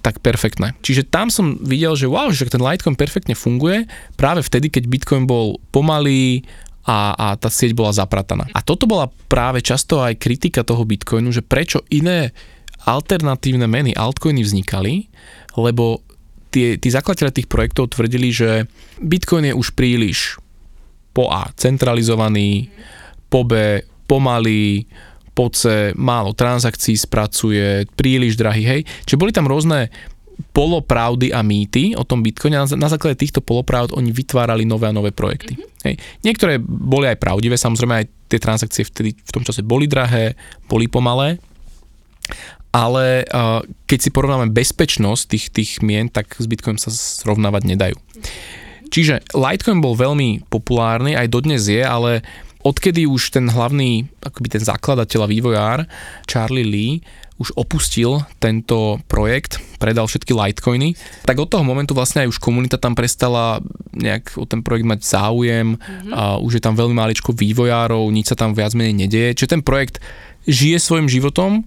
tak 0.00 0.24
perfektné. 0.24 0.72
Čiže 0.80 1.04
tam 1.04 1.28
som 1.28 1.60
videl, 1.60 1.92
že 2.00 2.08
wow, 2.08 2.32
že 2.32 2.48
ten 2.48 2.64
Litecoin 2.64 2.96
perfektne 2.96 3.36
funguje 3.36 3.84
práve 4.16 4.40
vtedy, 4.40 4.72
keď 4.72 4.88
Bitcoin 4.88 5.28
bol 5.28 5.60
pomalý 5.68 6.48
a, 6.88 7.12
a 7.12 7.26
tá 7.36 7.52
sieť 7.52 7.76
bola 7.76 7.92
zaprataná. 7.92 8.48
A 8.56 8.64
toto 8.64 8.88
bola 8.88 9.12
práve 9.28 9.60
často 9.60 10.00
aj 10.00 10.16
kritika 10.16 10.64
toho 10.64 10.80
Bitcoinu, 10.88 11.28
že 11.28 11.44
prečo 11.44 11.84
iné 11.92 12.32
alternatívne 12.88 13.68
meny, 13.68 13.92
altcoiny 13.92 14.40
vznikali, 14.40 15.12
lebo 15.60 16.00
tie, 16.52 16.76
tí 16.76 16.88
zakladateľe 16.92 17.32
tých 17.32 17.48
projektov 17.48 17.96
tvrdili, 17.96 18.28
že 18.28 18.68
Bitcoin 19.00 19.48
je 19.48 19.54
už 19.56 19.72
príliš 19.72 20.36
po 21.16 21.32
A 21.32 21.48
centralizovaný, 21.56 22.68
po 23.32 23.48
B 23.48 23.80
pomalý, 24.04 24.84
po 25.32 25.48
C 25.48 25.92
málo 25.96 26.36
transakcií 26.36 26.92
spracuje, 27.00 27.88
príliš 27.96 28.36
drahý, 28.36 28.62
hej. 28.68 28.80
Čiže 29.08 29.20
boli 29.20 29.32
tam 29.32 29.48
rôzne 29.48 29.88
polopravdy 30.52 31.32
a 31.32 31.40
mýty 31.40 31.96
o 31.96 32.04
tom 32.04 32.20
Bitcoine 32.20 32.60
a 32.60 32.68
na 32.76 32.88
základe 32.92 33.16
týchto 33.16 33.40
polopravd 33.40 33.96
oni 33.96 34.12
vytvárali 34.12 34.68
nové 34.68 34.90
a 34.90 34.96
nové 34.96 35.14
projekty. 35.14 35.56
Mm-hmm. 35.56 35.84
Hej. 35.88 35.94
Niektoré 36.24 36.54
boli 36.60 37.08
aj 37.08 37.20
pravdivé, 37.20 37.56
samozrejme 37.56 37.94
aj 38.04 38.06
tie 38.28 38.38
transakcie 38.40 38.84
vtedy 38.84 39.16
v 39.16 39.32
tom 39.32 39.44
čase 39.44 39.64
boli 39.64 39.88
drahé, 39.88 40.36
boli 40.68 40.88
pomalé, 40.88 41.40
ale 42.72 43.28
uh, 43.28 43.60
keď 43.84 43.98
si 44.00 44.10
porovnáme 44.10 44.48
bezpečnosť 44.48 45.22
tých, 45.28 45.46
tých 45.52 45.70
mien, 45.84 46.08
tak 46.08 46.40
s 46.40 46.48
Bitcoinom 46.48 46.80
sa 46.80 46.88
srovnávať 46.88 47.62
nedajú. 47.68 47.96
Čiže 48.92 49.24
Litecoin 49.32 49.80
bol 49.80 49.96
veľmi 49.96 50.48
populárny, 50.52 51.16
aj 51.16 51.32
dodnes 51.32 51.64
je, 51.64 51.80
ale 51.80 52.24
odkedy 52.60 53.08
už 53.08 53.32
ten 53.32 53.48
hlavný, 53.48 54.08
akoby 54.20 54.56
ten 54.56 54.62
zakladateľ 54.64 55.20
a 55.24 55.32
vývojár 55.32 55.78
Charlie 56.28 56.68
Lee 56.68 56.94
už 57.40 57.58
opustil 57.58 58.22
tento 58.38 59.02
projekt, 59.10 59.58
predal 59.82 60.06
všetky 60.06 60.30
Litecoiny, 60.30 60.94
tak 61.26 61.40
od 61.42 61.50
toho 61.50 61.66
momentu 61.66 61.96
vlastne 61.96 62.22
aj 62.22 62.36
už 62.36 62.38
komunita 62.38 62.78
tam 62.78 62.94
prestala 62.94 63.58
nejak 63.96 64.38
o 64.38 64.46
ten 64.46 64.62
projekt 64.62 64.86
mať 64.86 65.00
záujem 65.02 65.74
mm-hmm. 65.74 66.12
a 66.14 66.38
už 66.38 66.60
je 66.60 66.62
tam 66.62 66.78
veľmi 66.78 66.94
maličko 66.94 67.34
vývojárov, 67.34 68.06
nič 68.14 68.30
sa 68.30 68.38
tam 68.38 68.54
viac 68.54 68.76
menej 68.78 69.08
nedieje. 69.08 69.34
Čiže 69.34 69.58
ten 69.58 69.62
projekt 69.64 69.98
žije 70.46 70.78
svojim 70.78 71.10
životom, 71.10 71.66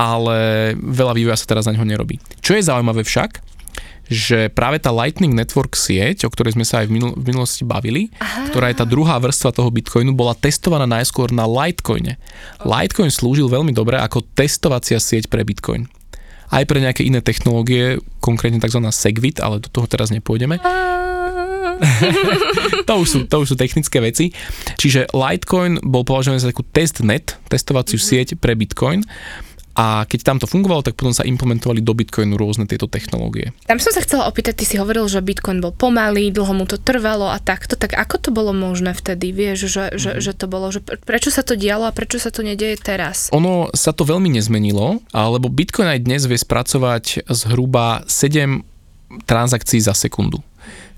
ale 0.00 0.72
veľa 0.80 1.12
vývoja 1.12 1.36
sa 1.36 1.44
teraz 1.44 1.68
na 1.68 1.76
ňo 1.76 1.84
nerobí. 1.84 2.16
Čo 2.40 2.56
je 2.56 2.64
zaujímavé 2.64 3.04
však, 3.04 3.44
že 4.10 4.50
práve 4.50 4.80
tá 4.80 4.90
Lightning 4.90 5.36
Network 5.36 5.76
sieť, 5.76 6.26
o 6.26 6.32
ktorej 6.32 6.56
sme 6.56 6.66
sa 6.66 6.82
aj 6.82 6.88
v, 6.88 6.98
minul- 6.98 7.14
v 7.14 7.30
minulosti 7.30 7.62
bavili, 7.62 8.10
Aha. 8.18 8.50
ktorá 8.50 8.72
je 8.72 8.80
tá 8.80 8.86
druhá 8.88 9.20
vrstva 9.20 9.54
toho 9.54 9.70
Bitcoinu, 9.70 10.16
bola 10.16 10.34
testovaná 10.34 10.88
najskôr 10.88 11.30
na 11.30 11.46
Litecoine. 11.46 12.18
Litecoin 12.64 13.12
slúžil 13.12 13.46
veľmi 13.46 13.76
dobre 13.76 14.00
ako 14.00 14.24
testovacia 14.34 14.98
sieť 14.98 15.30
pre 15.30 15.44
Bitcoin. 15.44 15.86
Aj 16.50 16.66
pre 16.66 16.82
nejaké 16.82 17.06
iné 17.06 17.22
technológie, 17.22 18.02
konkrétne 18.18 18.58
tzv. 18.58 18.82
Segwit, 18.90 19.38
ale 19.38 19.62
do 19.62 19.70
toho 19.70 19.86
teraz 19.86 20.10
nepôjdeme. 20.10 20.58
to, 22.88 22.92
už 22.98 23.08
sú, 23.08 23.18
to 23.30 23.46
už 23.46 23.54
sú 23.54 23.56
technické 23.56 24.02
veci. 24.02 24.34
Čiže 24.74 25.14
Litecoin 25.14 25.78
bol 25.86 26.02
považovaný 26.02 26.42
za 26.42 26.50
takú 26.50 26.66
testnet, 26.66 27.38
testovaciu 27.46 27.94
mm-hmm. 27.94 28.10
sieť 28.10 28.28
pre 28.42 28.58
Bitcoin 28.58 29.06
a 29.80 30.04
keď 30.04 30.20
tam 30.20 30.36
to 30.36 30.44
fungovalo, 30.44 30.84
tak 30.84 30.92
potom 30.92 31.16
sa 31.16 31.24
implementovali 31.24 31.80
do 31.80 31.96
Bitcoinu 31.96 32.36
rôzne 32.36 32.68
tieto 32.68 32.84
technológie. 32.84 33.56
Tam 33.64 33.80
som 33.80 33.96
sa 33.96 34.04
chcela 34.04 34.28
opýtať, 34.28 34.60
ty 34.60 34.64
si 34.68 34.76
hovoril, 34.76 35.08
že 35.08 35.24
Bitcoin 35.24 35.64
bol 35.64 35.72
pomalý, 35.72 36.28
dlho 36.28 36.52
mu 36.52 36.68
to 36.68 36.76
trvalo 36.76 37.32
a 37.32 37.40
takto, 37.40 37.80
tak 37.80 37.96
ako 37.96 38.20
to 38.20 38.28
bolo 38.28 38.52
možné 38.52 38.92
vtedy, 38.92 39.32
vieš, 39.32 39.72
že, 39.72 39.96
že, 39.96 40.20
mm-hmm. 40.20 40.20
že 40.20 40.32
to 40.36 40.46
bolo, 40.52 40.68
že 40.68 40.84
prečo 40.84 41.32
sa 41.32 41.40
to 41.40 41.56
dialo 41.56 41.88
a 41.88 41.96
prečo 41.96 42.20
sa 42.20 42.28
to 42.28 42.44
nedieje 42.44 42.76
teraz? 42.76 43.32
Ono 43.32 43.72
sa 43.72 43.96
to 43.96 44.04
veľmi 44.04 44.28
nezmenilo, 44.28 45.00
lebo 45.16 45.48
Bitcoin 45.48 45.88
aj 45.88 46.04
dnes 46.04 46.28
vie 46.28 46.36
spracovať 46.36 47.24
zhruba 47.32 48.04
7 48.04 48.60
transakcií 49.24 49.80
za 49.80 49.96
sekundu. 49.96 50.44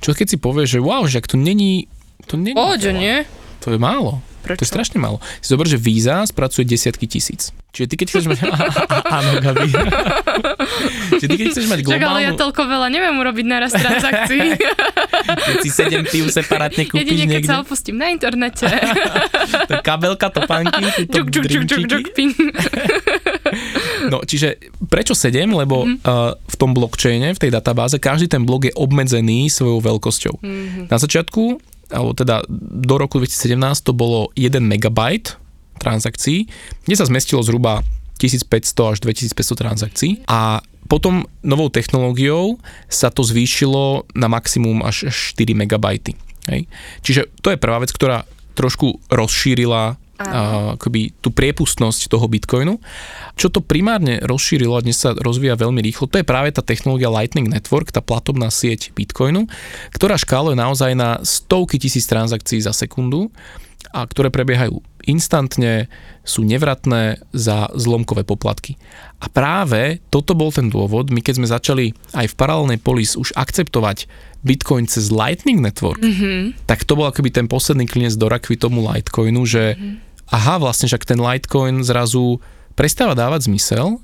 Čo 0.02 0.18
keď 0.18 0.26
si 0.26 0.36
povieš, 0.42 0.68
že 0.74 0.80
wow, 0.82 1.06
že 1.06 1.22
ak 1.22 1.30
to 1.30 1.38
není... 1.38 1.86
To 2.26 2.34
není 2.34 2.58
Poďo, 2.58 2.90
nie? 2.90 3.22
To 3.62 3.70
je 3.70 3.78
málo. 3.78 4.18
Prečo? 4.42 4.58
To 4.58 4.62
je 4.66 4.70
strašne 4.74 4.98
málo. 4.98 5.22
Si 5.38 5.54
zober, 5.54 5.70
že 5.70 5.78
Visa 5.78 6.26
spracuje 6.26 6.66
desiatky 6.66 7.06
tisíc. 7.06 7.54
Čiže 7.70 7.86
ty 7.86 7.94
keď 7.94 8.06
chceš 8.10 8.24
mať... 8.26 8.38
Áno, 9.16 9.30
Gabi. 9.38 9.70
Čiže 11.16 11.28
ty 11.30 11.36
keď 11.38 11.46
chceš 11.54 11.66
mať 11.70 11.78
globálnu... 11.86 12.02
Čak, 12.02 12.10
ale 12.10 12.20
ja 12.26 12.32
toľko 12.34 12.62
veľa 12.66 12.88
neviem 12.90 13.14
urobiť 13.22 13.46
naraz 13.46 13.70
transakcií. 13.70 14.58
keď 15.46 15.56
si 15.62 15.70
sedem 15.70 16.02
pív 16.02 16.26
separátne 16.34 16.90
kúpiš 16.90 17.06
Jedine, 17.06 17.24
niekde. 17.24 17.34
keď 17.38 17.42
sa 17.46 17.56
opustím 17.62 18.02
na 18.02 18.10
internete. 18.10 18.66
to 19.70 19.74
kabelka, 19.78 20.26
topánky, 20.34 21.06
to 21.06 21.22
čuk, 21.22 21.26
čuk, 21.30 21.44
čuk, 21.46 21.64
čuk, 21.70 21.82
čuk, 21.86 22.04
ping. 22.12 22.34
No, 24.10 24.26
čiže 24.26 24.58
prečo 24.90 25.14
7? 25.14 25.46
Lebo 25.54 25.86
mm. 25.86 26.02
uh, 26.02 26.34
v 26.34 26.56
tom 26.58 26.74
blockchaine, 26.74 27.32
v 27.32 27.40
tej 27.40 27.50
databáze, 27.54 27.96
každý 28.02 28.26
ten 28.26 28.42
blok 28.42 28.68
je 28.68 28.74
obmedzený 28.74 29.48
svojou 29.48 29.78
veľkosťou. 29.80 30.34
Mm-hmm. 30.42 30.84
Na 30.90 30.98
začiatku, 30.98 31.71
alebo 31.92 32.16
teda 32.16 32.42
do 32.48 32.94
roku 32.96 33.20
2017 33.20 33.84
to 33.84 33.92
bolo 33.92 34.32
1 34.34 34.58
megabajt 34.58 35.36
transakcií, 35.78 36.48
kde 36.88 36.94
sa 36.96 37.06
zmestilo 37.06 37.44
zhruba 37.44 37.84
1500 38.18 38.92
až 38.92 38.98
2500 39.04 39.62
transakcií 39.62 40.10
a 40.26 40.62
potom 40.90 41.24
novou 41.40 41.72
technológiou 41.72 42.60
sa 42.90 43.08
to 43.08 43.24
zvýšilo 43.24 44.04
na 44.12 44.28
maximum 44.28 44.84
až 44.84 45.08
4 45.08 45.56
megabajty. 45.56 46.18
Hej. 46.50 46.66
Čiže 47.06 47.30
to 47.40 47.54
je 47.54 47.58
prvá 47.60 47.78
vec, 47.78 47.94
ktorá 47.94 48.26
trošku 48.52 49.00
rozšírila 49.08 49.96
a, 50.22 50.40
akoby 50.78 51.14
tú 51.18 51.34
priepustnosť 51.34 52.08
toho 52.08 52.26
Bitcoinu. 52.30 52.78
Čo 53.34 53.48
to 53.50 53.60
primárne 53.64 54.22
rozšírilo 54.22 54.78
a 54.78 54.84
dnes 54.84 55.00
sa 55.00 55.16
rozvíja 55.16 55.58
veľmi 55.58 55.82
rýchlo, 55.82 56.06
to 56.06 56.20
je 56.20 56.26
práve 56.26 56.54
tá 56.54 56.62
technológia 56.62 57.12
Lightning 57.12 57.50
Network, 57.50 57.90
tá 57.90 58.00
platobná 58.00 58.48
sieť 58.52 58.94
Bitcoinu, 58.94 59.50
ktorá 59.92 60.16
škáluje 60.16 60.56
naozaj 60.56 60.92
na 60.94 61.18
stovky 61.24 61.80
tisíc 61.80 62.06
transakcií 62.06 62.62
za 62.62 62.70
sekundu 62.76 63.32
a 63.90 64.06
ktoré 64.06 64.30
prebiehajú 64.30 64.78
instantne, 65.10 65.90
sú 66.22 66.46
nevratné 66.46 67.18
za 67.34 67.66
zlomkové 67.74 68.22
poplatky. 68.22 68.78
A 69.18 69.26
práve 69.26 69.98
toto 70.14 70.38
bol 70.38 70.54
ten 70.54 70.70
dôvod, 70.70 71.10
my 71.10 71.18
keď 71.18 71.34
sme 71.42 71.48
začali 71.50 71.86
aj 72.14 72.30
v 72.30 72.38
paralelnej 72.38 72.78
polis 72.78 73.18
už 73.18 73.34
akceptovať 73.34 74.06
Bitcoin 74.46 74.86
cez 74.86 75.10
Lightning 75.10 75.58
Network, 75.58 76.02
mm-hmm. 76.02 76.66
tak 76.66 76.86
to 76.86 76.94
bol 76.94 77.10
akoby 77.10 77.34
ten 77.34 77.46
posledný 77.50 77.90
klinec 77.90 78.14
do 78.14 78.30
rakvy 78.30 78.54
tomu 78.54 78.86
Litecoinu, 78.86 79.42
že 79.42 79.74
mm-hmm. 79.74 80.11
Aha, 80.32 80.56
vlastne 80.56 80.88
však 80.88 81.04
ten 81.04 81.20
Litecoin 81.20 81.84
zrazu 81.84 82.40
prestáva 82.72 83.12
dávať 83.12 83.52
zmysel 83.52 84.00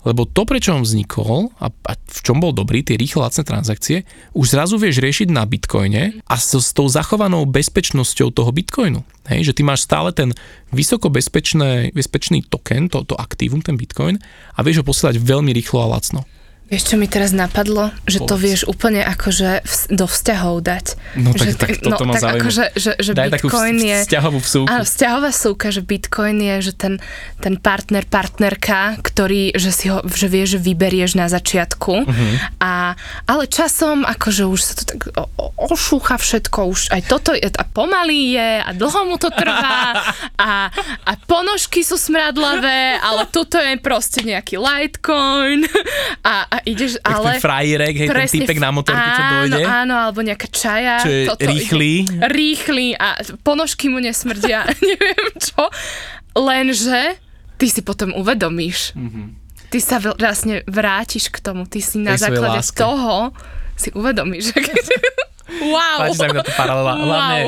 lebo 0.00 0.24
to, 0.24 0.48
prečo 0.48 0.72
on 0.72 0.84
vznikol 0.84 1.52
a, 1.60 1.68
a 1.68 1.92
v 1.92 2.20
čom 2.24 2.40
bol 2.40 2.56
dobrý, 2.56 2.80
tie 2.80 2.96
rýchle 2.96 3.20
lacné 3.20 3.44
transakcie, 3.44 3.96
už 4.32 4.56
zrazu 4.56 4.80
vieš 4.80 5.04
riešiť 5.04 5.28
na 5.28 5.44
bitcoine 5.44 6.24
a 6.24 6.34
s, 6.40 6.56
s 6.56 6.72
tou 6.72 6.88
zachovanou 6.88 7.44
bezpečnosťou 7.44 8.32
toho 8.32 8.48
bitcoinu. 8.48 9.04
Hej, 9.28 9.52
že 9.52 9.56
ty 9.60 9.62
máš 9.62 9.84
stále 9.84 10.16
ten 10.16 10.32
vysoko 10.72 11.12
bezpečný 11.12 12.38
token, 12.48 12.88
to, 12.88 13.04
to 13.04 13.14
aktívum, 13.16 13.60
ten 13.60 13.76
bitcoin 13.76 14.16
a 14.56 14.64
vieš 14.64 14.80
ho 14.80 14.88
posielať 14.88 15.20
veľmi 15.20 15.52
rýchlo 15.52 15.84
a 15.84 16.00
lacno. 16.00 16.24
Vieš, 16.70 16.94
čo 16.94 16.94
mi 16.94 17.10
teraz 17.10 17.34
napadlo? 17.34 17.90
Že 18.06 18.18
Povedz. 18.22 18.30
to 18.30 18.34
vieš 18.38 18.60
úplne 18.70 19.02
akože 19.02 19.66
v, 19.66 19.74
do 19.90 20.06
vzťahov 20.06 20.62
dať. 20.62 20.86
No 21.18 21.34
tak, 21.34 21.42
že, 21.42 21.50
tak 21.58 21.70
toto 21.82 22.06
no, 22.06 22.14
ma 22.14 22.14
tak 22.14 22.38
akože, 22.38 22.64
že, 22.78 22.92
že 22.94 23.10
Daj 23.10 23.42
Bitcoin 23.42 23.74
takú 23.74 23.90
je... 23.90 23.98
vzťahovú 24.06 24.38
vsúku. 24.38 24.70
Áno, 24.70 24.84
vzťahová 24.86 25.30
súka, 25.34 25.74
že 25.74 25.82
Bitcoin 25.82 26.38
je, 26.38 26.70
že 26.70 26.72
ten, 26.78 27.02
ten 27.42 27.58
partner, 27.58 28.06
partnerka, 28.06 29.02
ktorý, 29.02 29.50
že 29.58 29.74
si 29.74 29.90
ho, 29.90 29.98
že 30.06 30.30
vieš, 30.30 30.54
že 30.54 30.58
vyberieš 30.62 31.18
na 31.18 31.26
začiatku. 31.26 32.06
Uh-huh. 32.06 32.32
A, 32.62 32.94
ale 33.26 33.50
časom, 33.50 34.06
akože 34.06 34.46
už 34.46 34.60
sa 34.62 34.72
to 34.78 34.82
tak 34.94 35.10
o, 35.10 35.26
o, 35.26 35.74
ošúcha 35.74 36.22
všetko, 36.22 36.70
už 36.70 36.94
aj 36.94 37.02
toto 37.10 37.34
je, 37.34 37.50
a 37.50 37.64
pomalý 37.66 38.38
je 38.38 38.50
a 38.62 38.70
dlho 38.70 39.10
mu 39.10 39.18
to 39.18 39.34
trvá 39.34 40.06
a, 40.38 40.70
a 41.02 41.12
ponožky 41.26 41.82
sú 41.82 41.98
smradlavé, 41.98 43.02
ale 43.02 43.26
toto 43.26 43.58
je 43.58 43.74
proste 43.82 44.22
nejaký 44.22 44.54
Litecoin 44.54 45.66
a, 46.30 46.46
a 46.46 46.59
ideš, 46.64 47.00
tak 47.00 47.16
ale... 47.20 47.26
ten 47.26 47.42
frajerek, 47.42 47.94
hej, 47.96 48.08
ten 48.08 48.28
typek 48.28 48.58
na 48.60 48.70
motorke, 48.74 49.02
čo 49.02 49.22
dojde. 49.28 49.62
Áno, 49.64 49.68
áno, 49.68 49.94
alebo 50.08 50.20
nejaká 50.20 50.48
čaja. 50.48 51.00
Čo 51.04 51.10
je 51.10 51.24
toto 51.28 51.44
rýchly. 51.46 51.92
Ide, 52.04 52.28
rýchly 52.28 52.86
a 52.96 53.20
ponožky 53.44 53.88
mu 53.88 53.98
nesmrdia, 54.00 54.66
neviem 54.90 55.32
čo. 55.38 55.68
Lenže 56.36 57.18
ty 57.60 57.66
si 57.68 57.80
potom 57.84 58.16
uvedomíš. 58.16 58.96
Mm-hmm. 58.96 59.26
Ty 59.70 59.78
sa 59.78 59.96
vlastne 60.02 60.66
vrátiš 60.66 61.30
k 61.30 61.38
tomu. 61.38 61.68
Ty 61.68 61.78
si 61.78 62.02
na 62.02 62.18
základe 62.18 62.64
toho 62.74 63.30
si 63.78 63.88
uvedomíš, 63.94 64.52
že 64.52 64.58
keď 64.60 64.84
Wow. 65.50 65.98
Páči 66.06 66.16
sa 66.16 66.26
mi 66.30 66.36
táto 66.38 66.54
paralela. 66.54 66.92
Wow. 66.94 67.06
Hlavne, 67.10 67.38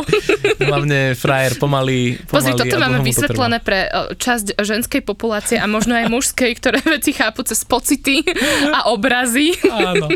hlavne 0.59 1.01
frajer 1.15 1.53
pomaly, 1.57 2.19
pomaly 2.27 2.29
Pozri, 2.29 2.53
toto 2.59 2.77
máme 2.77 2.99
vysvetlené 3.07 3.59
pre 3.63 3.89
časť 4.19 4.59
ženskej 4.59 5.03
populácie 5.07 5.57
a 5.57 5.67
možno 5.71 5.95
aj 5.95 6.11
mužskej, 6.11 6.51
ktoré 6.59 6.79
veci 6.83 7.15
chápu 7.15 7.47
cez 7.47 7.63
pocity 7.63 8.27
a 8.77 8.91
obrazy. 8.91 9.55
Áno, 9.71 10.11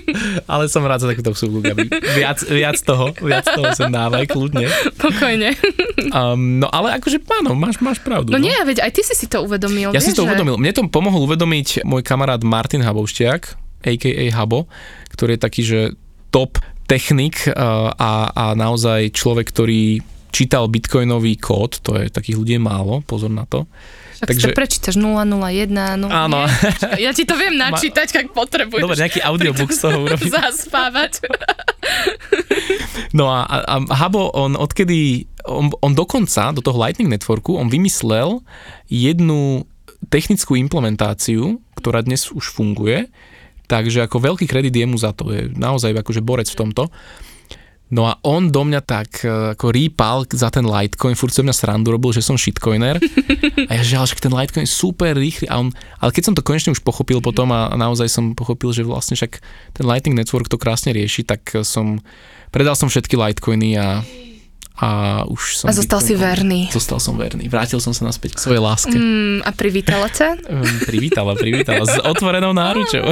ale 0.50 0.66
som 0.66 0.82
rád 0.84 1.06
za 1.06 1.08
takúto 1.14 1.32
Gabi. 1.62 1.88
Viac, 2.18 2.42
viac 2.50 2.76
toho, 2.82 3.14
viac 3.22 3.46
toho 3.46 3.70
som 3.72 3.88
dávaj, 3.88 4.28
kľudne. 4.28 4.66
Pokojne. 4.98 5.54
Um, 6.10 6.60
no 6.60 6.68
ale 6.70 6.98
akože, 6.98 7.22
áno, 7.42 7.54
máš, 7.56 7.78
máš 7.80 8.02
pravdu. 8.02 8.34
No, 8.34 8.38
no 8.38 8.44
nie, 8.44 8.54
veď 8.54 8.84
aj 8.84 8.90
ty 8.92 9.02
si 9.06 9.14
si 9.14 9.26
to 9.30 9.42
uvedomil. 9.42 9.94
Ja 9.94 10.00
nie, 10.02 10.06
si 10.06 10.12
to 10.12 10.26
že... 10.26 10.34
uvedomil. 10.34 10.58
Mne 10.58 10.72
to 10.74 10.82
pomohol 10.90 11.24
uvedomiť 11.24 11.86
môj 11.86 12.02
kamarát 12.02 12.40
Martin 12.42 12.82
Habovšťák, 12.82 13.66
a.k.a. 13.86 14.24
Habo, 14.34 14.66
ktorý 15.14 15.38
je 15.38 15.40
taký, 15.40 15.62
že 15.62 15.80
top 16.34 16.58
technik 16.86 17.50
a, 17.50 18.30
a 18.30 18.44
naozaj 18.54 19.10
človek, 19.10 19.50
ktorý 19.50 20.00
čítal 20.36 20.68
bitcoinový 20.68 21.40
kód, 21.40 21.80
to 21.80 21.96
je 21.96 22.12
takých 22.12 22.36
ľudí 22.36 22.56
málo, 22.60 23.00
pozor 23.06 23.32
na 23.32 23.48
to. 23.48 23.64
Však 24.16 24.28
Takže... 24.32 24.46
to 24.48 24.56
prečítaš 24.56 24.94
001, 24.96 25.68
no 26.00 26.08
Áno. 26.08 26.48
Nie? 26.48 27.08
Ja 27.08 27.10
ti 27.12 27.28
to 27.28 27.36
viem 27.36 27.56
načítať, 27.64 28.08
ak 28.24 28.26
potrebuješ. 28.32 28.84
Dobre, 28.84 28.96
nejaký 28.96 29.20
audiobook 29.20 29.72
z 29.72 29.80
toho 29.80 30.08
urobiť. 30.08 30.28
Zaspávať. 30.40 31.12
No 33.12 33.28
a, 33.28 33.44
a, 33.44 33.56
a 33.80 33.94
Habo, 33.96 34.32
on 34.32 34.56
odkedy, 34.56 35.28
on, 35.44 35.72
on 35.84 35.92
dokonca 35.92 36.52
do 36.56 36.64
toho 36.64 36.80
Lightning 36.80 37.12
Networku, 37.12 37.60
on 37.60 37.68
vymyslel 37.68 38.40
jednu 38.88 39.68
technickú 40.08 40.56
implementáciu, 40.56 41.60
ktorá 41.76 42.00
dnes 42.00 42.28
už 42.32 42.52
funguje, 42.52 43.08
Takže 43.66 44.06
ako 44.06 44.22
veľký 44.22 44.46
kredit 44.46 44.74
je 44.74 44.86
mu 44.86 44.98
za 44.98 45.10
to, 45.10 45.30
je 45.34 45.50
naozaj 45.54 45.90
akože 45.90 46.22
borec 46.22 46.46
v 46.46 46.58
tomto. 46.58 46.86
No 47.86 48.10
a 48.10 48.18
on 48.26 48.50
do 48.50 48.66
mňa 48.66 48.82
tak 48.82 49.22
e, 49.22 49.54
ako 49.54 49.70
rýpal 49.70 50.26
za 50.26 50.50
ten 50.50 50.66
Litecoin, 50.66 51.14
furt 51.14 51.30
sa 51.30 51.46
mňa 51.46 51.54
srandu 51.54 51.94
robil, 51.94 52.10
že 52.10 52.18
som 52.18 52.34
shitcoiner. 52.34 52.98
A 53.70 53.72
ja 53.78 53.82
že 53.86 54.18
ten 54.18 54.34
Litecoin 54.34 54.66
je 54.66 54.74
super 54.74 55.14
rýchly. 55.14 55.46
A 55.46 55.62
on, 55.62 55.70
ale 56.02 56.10
keď 56.10 56.22
som 56.26 56.34
to 56.34 56.42
konečne 56.42 56.74
už 56.74 56.82
pochopil 56.82 57.22
potom 57.22 57.54
a 57.54 57.70
naozaj 57.78 58.10
som 58.10 58.34
pochopil, 58.34 58.74
že 58.74 58.82
vlastne 58.82 59.14
však 59.14 59.38
ten 59.78 59.84
Lightning 59.86 60.18
Network 60.18 60.50
to 60.50 60.58
krásne 60.58 60.90
rieši, 60.90 61.22
tak 61.22 61.46
som, 61.62 62.02
predal 62.50 62.74
som 62.74 62.90
všetky 62.90 63.14
Litecoiny 63.14 63.78
a, 63.78 64.02
a 64.76 65.24
už 65.24 65.64
som... 65.64 65.66
A 65.68 65.72
zostal 65.72 66.04
si 66.04 66.12
verný. 66.12 66.68
Zostal 66.68 67.00
som 67.00 67.16
verný. 67.16 67.48
Vrátil 67.48 67.80
som 67.80 67.96
sa 67.96 68.04
naspäť 68.04 68.36
k 68.36 68.44
svojej 68.44 68.60
láske. 68.60 68.92
Mm, 68.92 69.40
a 69.40 69.50
privítala 69.56 70.12
ťa? 70.12 70.36
Um, 70.52 70.68
privítala, 70.90 71.32
privítala. 71.32 71.88
S 71.88 71.96
otvorenou 72.04 72.52
náručou. 72.52 73.08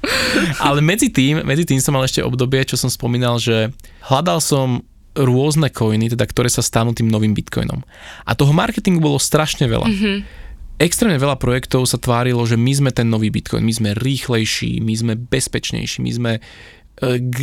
Ale 0.68 0.84
medzi 0.84 1.08
tým, 1.08 1.40
medzi 1.48 1.64
tým 1.64 1.80
som 1.80 1.96
mal 1.96 2.04
ešte 2.04 2.20
obdobie, 2.20 2.60
čo 2.68 2.76
som 2.76 2.92
spomínal, 2.92 3.40
že 3.40 3.72
hľadal 4.04 4.44
som 4.44 4.84
rôzne 5.16 5.72
coiny, 5.72 6.12
teda 6.12 6.28
ktoré 6.28 6.52
sa 6.52 6.60
stanú 6.60 6.92
tým 6.92 7.08
novým 7.08 7.32
bitcoinom. 7.32 7.80
A 8.28 8.36
toho 8.36 8.52
marketingu 8.52 9.00
bolo 9.00 9.16
strašne 9.16 9.64
veľa. 9.64 9.88
Mm-hmm. 9.88 10.16
Extrémne 10.78 11.18
veľa 11.18 11.40
projektov 11.40 11.88
sa 11.90 11.98
tvárilo, 11.98 12.44
že 12.46 12.54
my 12.54 12.70
sme 12.70 12.90
ten 12.94 13.10
nový 13.10 13.34
bitcoin, 13.34 13.66
my 13.66 13.74
sme 13.74 13.90
rýchlejší, 13.98 14.78
my 14.78 14.94
sme 14.94 15.12
bezpečnejší, 15.18 15.98
my 16.04 16.12
sme 16.14 16.32
e, 16.38 16.40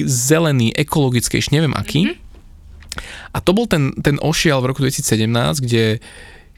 zelený, 0.07 0.71
ekologickejší, 0.71 1.51
neviem 1.51 1.75
aký. 1.75 2.01
Mm-hmm. 2.07 2.24
A 3.31 3.37
to 3.43 3.51
bol 3.51 3.67
ten, 3.67 3.91
ten 3.99 4.19
ošial 4.21 4.63
v 4.63 4.71
roku 4.71 4.79
2017, 4.83 5.65
kde 5.65 5.99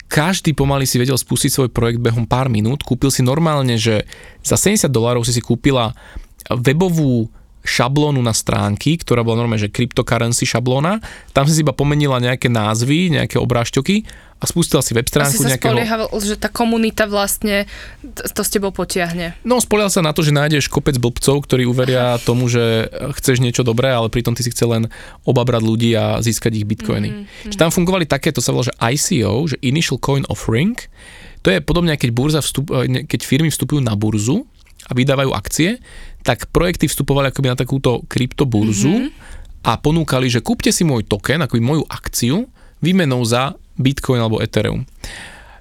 každý 0.08 0.56
pomaly 0.56 0.88
si 0.88 0.96
vedel 0.96 1.20
spustiť 1.20 1.52
svoj 1.52 1.70
projekt 1.70 2.00
behom 2.00 2.24
pár 2.24 2.48
minút. 2.48 2.84
Kúpil 2.84 3.12
si 3.12 3.20
normálne, 3.20 3.76
že 3.76 4.08
za 4.40 4.56
70 4.56 4.88
dolárov 4.88 5.28
si 5.28 5.36
si 5.36 5.44
kúpila 5.44 5.92
webovú 6.48 7.28
šablónu 7.68 8.24
na 8.24 8.32
stránky, 8.32 8.96
ktorá 8.96 9.28
bola 9.28 9.44
normálne, 9.44 9.68
že 9.68 9.76
cryptocurrency 9.76 10.48
šablóna. 10.48 11.04
Tam 11.36 11.44
si 11.44 11.60
iba 11.60 11.76
pomenila 11.76 12.24
nejaké 12.24 12.48
názvy, 12.48 13.20
nejaké 13.20 13.36
obrážťoky 13.36 14.08
a 14.38 14.46
spustila 14.46 14.86
si 14.86 14.94
web 14.94 15.10
stránku 15.10 15.34
Asi 15.34 15.50
nejakého... 15.50 15.74
sa 15.82 16.22
že 16.22 16.38
tá 16.38 16.46
komunita 16.54 17.10
vlastne 17.10 17.66
to 18.06 18.42
s 18.46 18.50
tebou 18.54 18.70
potiahne. 18.70 19.34
No, 19.42 19.58
spolial 19.58 19.90
sa 19.90 20.06
na 20.06 20.14
to, 20.14 20.22
že 20.22 20.30
nájdeš 20.30 20.70
kopec 20.70 20.94
blbcov, 21.02 21.42
ktorí 21.50 21.66
uveria 21.66 22.22
tomu, 22.22 22.46
že 22.46 22.86
chceš 23.18 23.42
niečo 23.42 23.66
dobré, 23.66 23.90
ale 23.90 24.14
pritom 24.14 24.38
ty 24.38 24.46
si 24.46 24.54
chcel 24.54 24.78
len 24.78 24.84
obabrať 25.26 25.62
ľudí 25.66 25.90
a 25.98 26.22
získať 26.22 26.54
ich 26.54 26.70
bitcoiny. 26.70 27.10
Mm-hmm. 27.10 27.50
Že 27.50 27.58
tam 27.58 27.74
fungovali 27.74 28.06
také, 28.06 28.30
to 28.30 28.46
sa 28.46 28.54
volá, 28.54 28.70
že 28.70 28.78
ICO, 28.78 29.50
že 29.50 29.58
Initial 29.66 29.98
Coin 29.98 30.22
Offering. 30.30 30.78
To 31.42 31.50
je 31.50 31.58
podobne, 31.58 31.98
keď, 31.98 32.10
burza 32.14 32.40
vstup, 32.46 32.70
keď 32.86 33.20
firmy 33.26 33.50
vstupujú 33.50 33.82
na 33.82 33.98
burzu 33.98 34.46
a 34.86 34.94
vydávajú 34.94 35.34
akcie, 35.34 35.82
tak 36.22 36.54
projekty 36.54 36.86
vstupovali 36.86 37.34
akoby 37.34 37.48
na 37.50 37.58
takúto 37.58 38.06
kryptoburzu 38.06 39.10
mm-hmm. 39.10 39.66
a 39.66 39.82
ponúkali, 39.82 40.30
že 40.30 40.46
kúpte 40.46 40.70
si 40.70 40.86
môj 40.86 41.10
token, 41.10 41.42
akoby 41.42 41.62
moju 41.64 41.84
akciu, 41.90 42.46
výmenou 42.82 43.22
za 43.26 43.58
Bitcoin 43.78 44.22
alebo 44.22 44.42
Ethereum. 44.42 44.86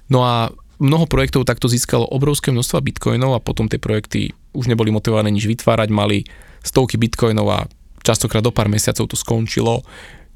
No 0.09 0.23
a 0.23 0.49
mnoho 0.77 1.05
projektov 1.09 1.45
takto 1.45 1.69
získalo 1.69 2.05
obrovské 2.09 2.53
množstva 2.53 2.85
bitcoinov 2.85 3.37
a 3.37 3.43
potom 3.43 3.65
tie 3.65 3.81
projekty 3.81 4.33
už 4.53 4.69
neboli 4.69 4.93
motivované 4.93 5.29
nič 5.33 5.45
vytvárať, 5.45 5.89
mali 5.93 6.25
stovky 6.61 6.97
bitcoinov 6.97 7.47
a 7.49 7.59
častokrát 8.01 8.45
do 8.45 8.53
pár 8.53 8.69
mesiacov 8.69 9.09
to 9.09 9.17
skončilo. 9.17 9.85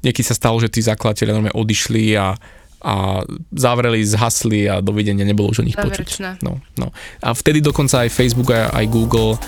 Niekedy 0.02 0.26
sa 0.26 0.38
stalo, 0.38 0.58
že 0.58 0.70
tí 0.70 0.82
zakladateľe 0.82 1.30
normálne 1.30 1.58
odišli 1.58 2.18
a 2.18 2.34
a 2.82 3.22
zavreli, 3.54 4.02
zhasli 4.02 4.66
a 4.66 4.82
dovidenia 4.82 5.22
nebolo 5.22 5.54
už 5.54 5.62
o 5.62 5.66
nich 5.66 5.78
počuť. 5.78 6.42
No, 6.42 6.58
no. 6.76 6.90
A 7.22 7.30
vtedy 7.30 7.62
dokonca 7.62 8.02
aj 8.02 8.10
Facebook 8.10 8.50
a 8.50 8.74
aj 8.74 8.86
Google 8.90 9.38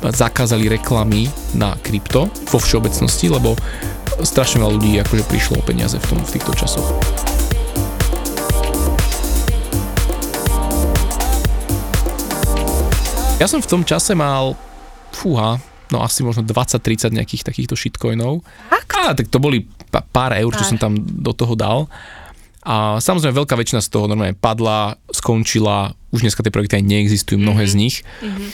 zakázali 0.00 0.72
reklamy 0.72 1.28
na 1.52 1.76
krypto 1.84 2.32
vo 2.48 2.58
všeobecnosti, 2.58 3.28
lebo 3.28 3.52
strašne 4.24 4.64
veľa 4.64 4.72
ľudí 4.80 4.90
akože 5.04 5.24
prišlo 5.28 5.54
o 5.60 5.64
peniaze 5.64 6.00
v, 6.00 6.06
tom, 6.08 6.18
v 6.24 6.30
týchto 6.32 6.52
časoch. 6.56 6.88
Ja 13.40 13.48
som 13.48 13.64
v 13.64 13.68
tom 13.72 13.82
čase 13.88 14.12
mal, 14.12 14.52
fúha, 15.16 15.56
no 15.88 16.04
asi 16.04 16.20
možno 16.20 16.44
20-30 16.44 17.12
nejakých 17.16 17.44
takýchto 17.44 17.72
shitcoinov. 17.72 18.44
A 19.00 19.16
tak 19.16 19.32
to 19.32 19.40
boli 19.40 19.64
pár 20.12 20.36
eur, 20.36 20.52
čo 20.52 20.64
som 20.68 20.76
tam 20.76 20.92
do 21.00 21.32
toho 21.32 21.56
dal. 21.56 21.88
A 22.60 23.00
samozrejme 23.00 23.32
veľká 23.32 23.56
väčšina 23.56 23.80
z 23.80 23.88
toho 23.88 24.04
normálne 24.04 24.36
padla, 24.36 25.00
skončila, 25.08 25.96
už 26.12 26.28
dneska 26.28 26.44
tie 26.44 26.52
projekty 26.52 26.76
aj 26.80 26.84
neexistujú, 26.84 27.40
mnohé 27.40 27.64
mm-hmm. 27.64 27.72
z 27.72 27.80
nich. 27.80 27.96
Mm-hmm. 28.20 28.48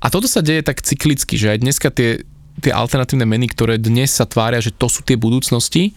A 0.00 0.06
toto 0.08 0.30
sa 0.30 0.40
deje 0.40 0.62
tak 0.62 0.80
cyklicky, 0.80 1.34
že 1.34 1.52
aj 1.52 1.58
dneska 1.60 1.88
tie, 1.90 2.22
tie 2.62 2.72
alternatívne 2.72 3.26
meny, 3.26 3.50
ktoré 3.50 3.76
dnes 3.76 4.14
sa 4.14 4.24
tvária, 4.24 4.62
že 4.62 4.70
to 4.72 4.86
sú 4.86 5.02
tie 5.02 5.18
budúcnosti, 5.18 5.92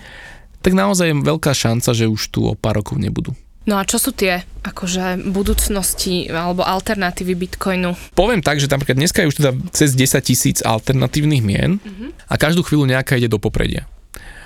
tak 0.65 0.73
naozaj 0.73 1.11
je 1.11 1.15
veľká 1.21 1.53
šanca, 1.53 1.93
že 1.93 2.09
už 2.09 2.31
tu 2.33 2.47
o 2.47 2.57
pár 2.57 2.81
rokov 2.81 2.97
nebudú. 2.97 3.35
No 3.63 3.79
a 3.79 3.87
čo 3.87 3.95
sú 3.95 4.11
tie 4.11 4.43
akože 4.59 5.23
budúcnosti 5.31 6.27
alebo 6.27 6.67
alternatívy 6.67 7.31
Bitcoinu? 7.47 7.95
Poviem 8.11 8.43
tak, 8.43 8.59
že 8.59 8.67
napríklad 8.67 8.99
dneska 8.99 9.23
je 9.23 9.31
už 9.31 9.39
teda 9.39 9.51
cez 9.71 9.95
10 9.95 10.19
tisíc 10.19 10.57
alternatívnych 10.59 11.39
mien 11.39 11.79
mm-hmm. 11.79 12.27
a 12.27 12.35
každú 12.35 12.67
chvíľu 12.67 12.91
nejaká 12.91 13.15
ide 13.15 13.31
do 13.31 13.39
popredia. 13.39 13.87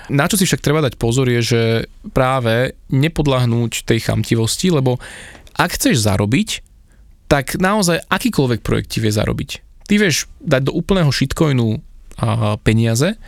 Na 0.08 0.24
čo 0.24 0.40
si 0.40 0.48
však 0.48 0.64
treba 0.64 0.80
dať 0.80 0.96
pozor 0.96 1.28
je, 1.28 1.40
že 1.44 1.62
práve 2.16 2.76
nepodlahnúť 2.88 3.84
tej 3.84 4.08
chamtivosti, 4.08 4.72
lebo 4.72 4.96
ak 5.58 5.76
chceš 5.76 6.00
zarobiť, 6.00 6.64
tak 7.28 7.60
naozaj 7.60 8.08
akýkoľvek 8.08 8.60
projekt 8.64 8.96
ti 8.96 9.04
vie 9.04 9.12
zarobiť. 9.12 9.50
Ty 9.84 9.94
vieš 10.00 10.28
dať 10.40 10.68
do 10.68 10.72
úplného 10.72 11.12
shitcoinu 11.12 11.84
peniaze 12.64 13.20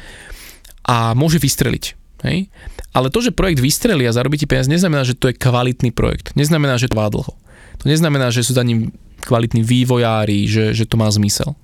a 0.85 1.13
môže 1.13 1.37
vystreliť. 1.37 1.85
Hej? 2.25 2.49
Ale 2.97 3.13
to, 3.13 3.21
že 3.23 3.37
projekt 3.37 3.63
vystrelí 3.63 4.05
a 4.09 4.17
zarobí 4.17 4.41
ti 4.41 4.49
peniaze, 4.49 4.73
neznamená, 4.73 5.05
že 5.05 5.17
to 5.17 5.31
je 5.31 5.39
kvalitný 5.39 5.93
projekt. 5.95 6.33
Neznamená, 6.35 6.81
že 6.81 6.89
to 6.89 6.97
trvá 6.97 7.13
dlho. 7.13 7.33
To 7.81 7.85
neznamená, 7.89 8.29
že 8.33 8.45
sú 8.45 8.57
za 8.57 8.65
ním 8.65 8.93
kvalitní 9.25 9.65
vývojári, 9.65 10.49
že, 10.49 10.73
že 10.73 10.85
to 10.89 10.97
má 11.01 11.09
zmysel. 11.13 11.57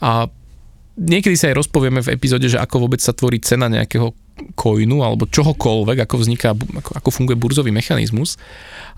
A 0.00 0.28
niekedy 0.96 1.36
sa 1.36 1.52
aj 1.52 1.64
rozpovieme 1.64 2.00
v 2.04 2.12
epizóde, 2.12 2.48
že 2.48 2.60
ako 2.60 2.88
vôbec 2.88 3.00
sa 3.00 3.16
tvorí 3.16 3.40
cena 3.40 3.68
nejakého 3.68 4.12
coinu 4.54 5.04
alebo 5.04 5.28
čohokoľvek, 5.28 6.04
ako 6.04 6.14
vzniká, 6.20 6.52
ako, 6.54 6.90
ako 6.98 7.08
funguje 7.10 7.36
burzový 7.36 7.70
mechanizmus, 7.70 8.40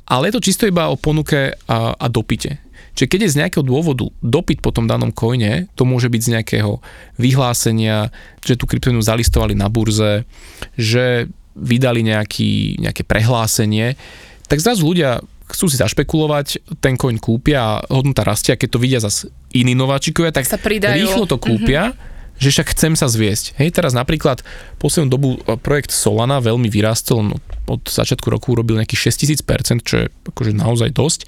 ale 0.06 0.28
je 0.28 0.34
to 0.38 0.44
čisto 0.44 0.64
iba 0.66 0.90
o 0.90 0.98
ponuke 0.98 1.54
a, 1.68 1.78
a 1.94 2.06
dopite. 2.10 2.58
Čiže 2.92 3.08
keď 3.08 3.20
je 3.24 3.32
z 3.32 3.38
nejakého 3.40 3.64
dôvodu 3.64 4.04
dopyt 4.20 4.60
po 4.60 4.68
tom 4.68 4.84
danom 4.84 5.08
coine, 5.16 5.70
to 5.72 5.88
môže 5.88 6.12
byť 6.12 6.20
z 6.20 6.32
nejakého 6.36 6.76
vyhlásenia, 7.16 8.12
že 8.44 8.60
tú 8.60 8.68
kryptomenu 8.68 9.00
zalistovali 9.00 9.56
na 9.56 9.72
burze, 9.72 10.28
že 10.76 11.28
vydali 11.56 12.04
nejaký, 12.04 12.80
nejaké 12.80 13.04
prehlásenie, 13.04 13.96
tak 14.44 14.60
zrazu 14.60 14.84
ľudia 14.84 15.24
chcú 15.48 15.68
si 15.68 15.76
zašpekulovať, 15.80 16.80
ten 16.80 16.96
coin 16.96 17.16
kúpia 17.20 17.60
a 17.60 17.72
hodnota 17.92 18.24
rastie 18.24 18.56
a 18.56 18.60
keď 18.60 18.68
to 18.72 18.80
vidia 18.80 19.00
zase 19.00 19.28
iní 19.52 19.76
nováčikovia, 19.76 20.32
tak 20.32 20.48
sa 20.48 20.60
pridajú. 20.60 20.96
rýchlo 20.96 21.24
to 21.28 21.36
kúpia. 21.40 21.92
Mm-hmm 21.92 22.11
že 22.38 22.48
však 22.50 22.74
chcem 22.74 22.92
sa 22.98 23.06
zviesť. 23.06 23.56
Hej, 23.60 23.78
teraz 23.78 23.92
napríklad 23.94 24.42
poslednú 24.82 25.08
dobu 25.08 25.28
e, 25.38 25.56
projekt 25.60 25.94
Solana 25.94 26.42
veľmi 26.42 26.66
vyrastol, 26.66 27.32
no, 27.32 27.36
od 27.70 27.86
začiatku 27.86 28.26
roku 28.28 28.56
urobil 28.56 28.80
nejakých 28.80 29.12
6000%, 29.14 29.86
čo 29.86 29.94
je 30.02 30.06
akože 30.10 30.52
naozaj 30.56 30.90
dosť. 30.90 31.20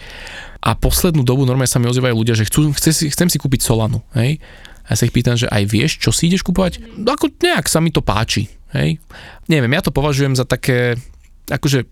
A 0.65 0.75
poslednú 0.75 1.23
dobu 1.23 1.45
normálne 1.45 1.71
sa 1.71 1.79
mi 1.79 1.87
ozývajú 1.87 2.15
ľudia, 2.17 2.35
že 2.35 2.49
chcú, 2.49 2.73
chce 2.75 2.91
si, 2.91 3.05
chcem 3.13 3.29
si 3.29 3.37
kúpiť 3.37 3.61
Solanu. 3.63 4.01
Hej. 4.17 4.41
A 4.85 4.93
ja 4.93 4.97
sa 5.01 5.07
ich 5.09 5.15
pýtam, 5.17 5.37
že 5.37 5.49
aj 5.49 5.65
vieš, 5.65 5.97
čo 6.01 6.13
si 6.13 6.29
ideš 6.29 6.45
kúpovať? 6.45 7.01
No 7.01 7.17
ako 7.17 7.33
nejak 7.41 7.69
sa 7.69 7.81
mi 7.81 7.89
to 7.89 8.05
páči. 8.05 8.53
Hej. 8.75 8.99
Neviem, 9.49 9.73
ja 9.73 9.81
to 9.85 9.95
považujem 9.95 10.35
za 10.35 10.45
také, 10.45 10.99
akože 11.49 11.87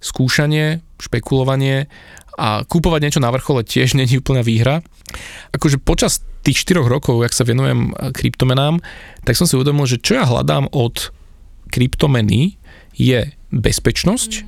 skúšanie, 0.00 0.82
špekulovanie 0.98 1.90
a 2.34 2.62
kúpovať 2.66 3.00
niečo 3.02 3.20
na 3.22 3.30
vrchole 3.30 3.62
tiež 3.62 3.94
není 3.98 4.18
úplná 4.18 4.42
výhra. 4.42 4.80
Akože 5.54 5.78
počas 5.78 6.24
tých 6.44 6.64
4 6.64 6.84
rokov, 6.84 7.24
jak 7.24 7.32
sa 7.36 7.46
venujem 7.48 7.92
kryptomenám, 8.12 8.80
tak 9.24 9.38
som 9.38 9.48
si 9.48 9.56
uvedomil, 9.56 9.88
že 9.88 10.00
čo 10.00 10.20
ja 10.20 10.24
hľadám 10.28 10.68
od 10.72 11.12
kryptomeny 11.72 12.60
je 12.94 13.32
bezpečnosť, 13.50 14.44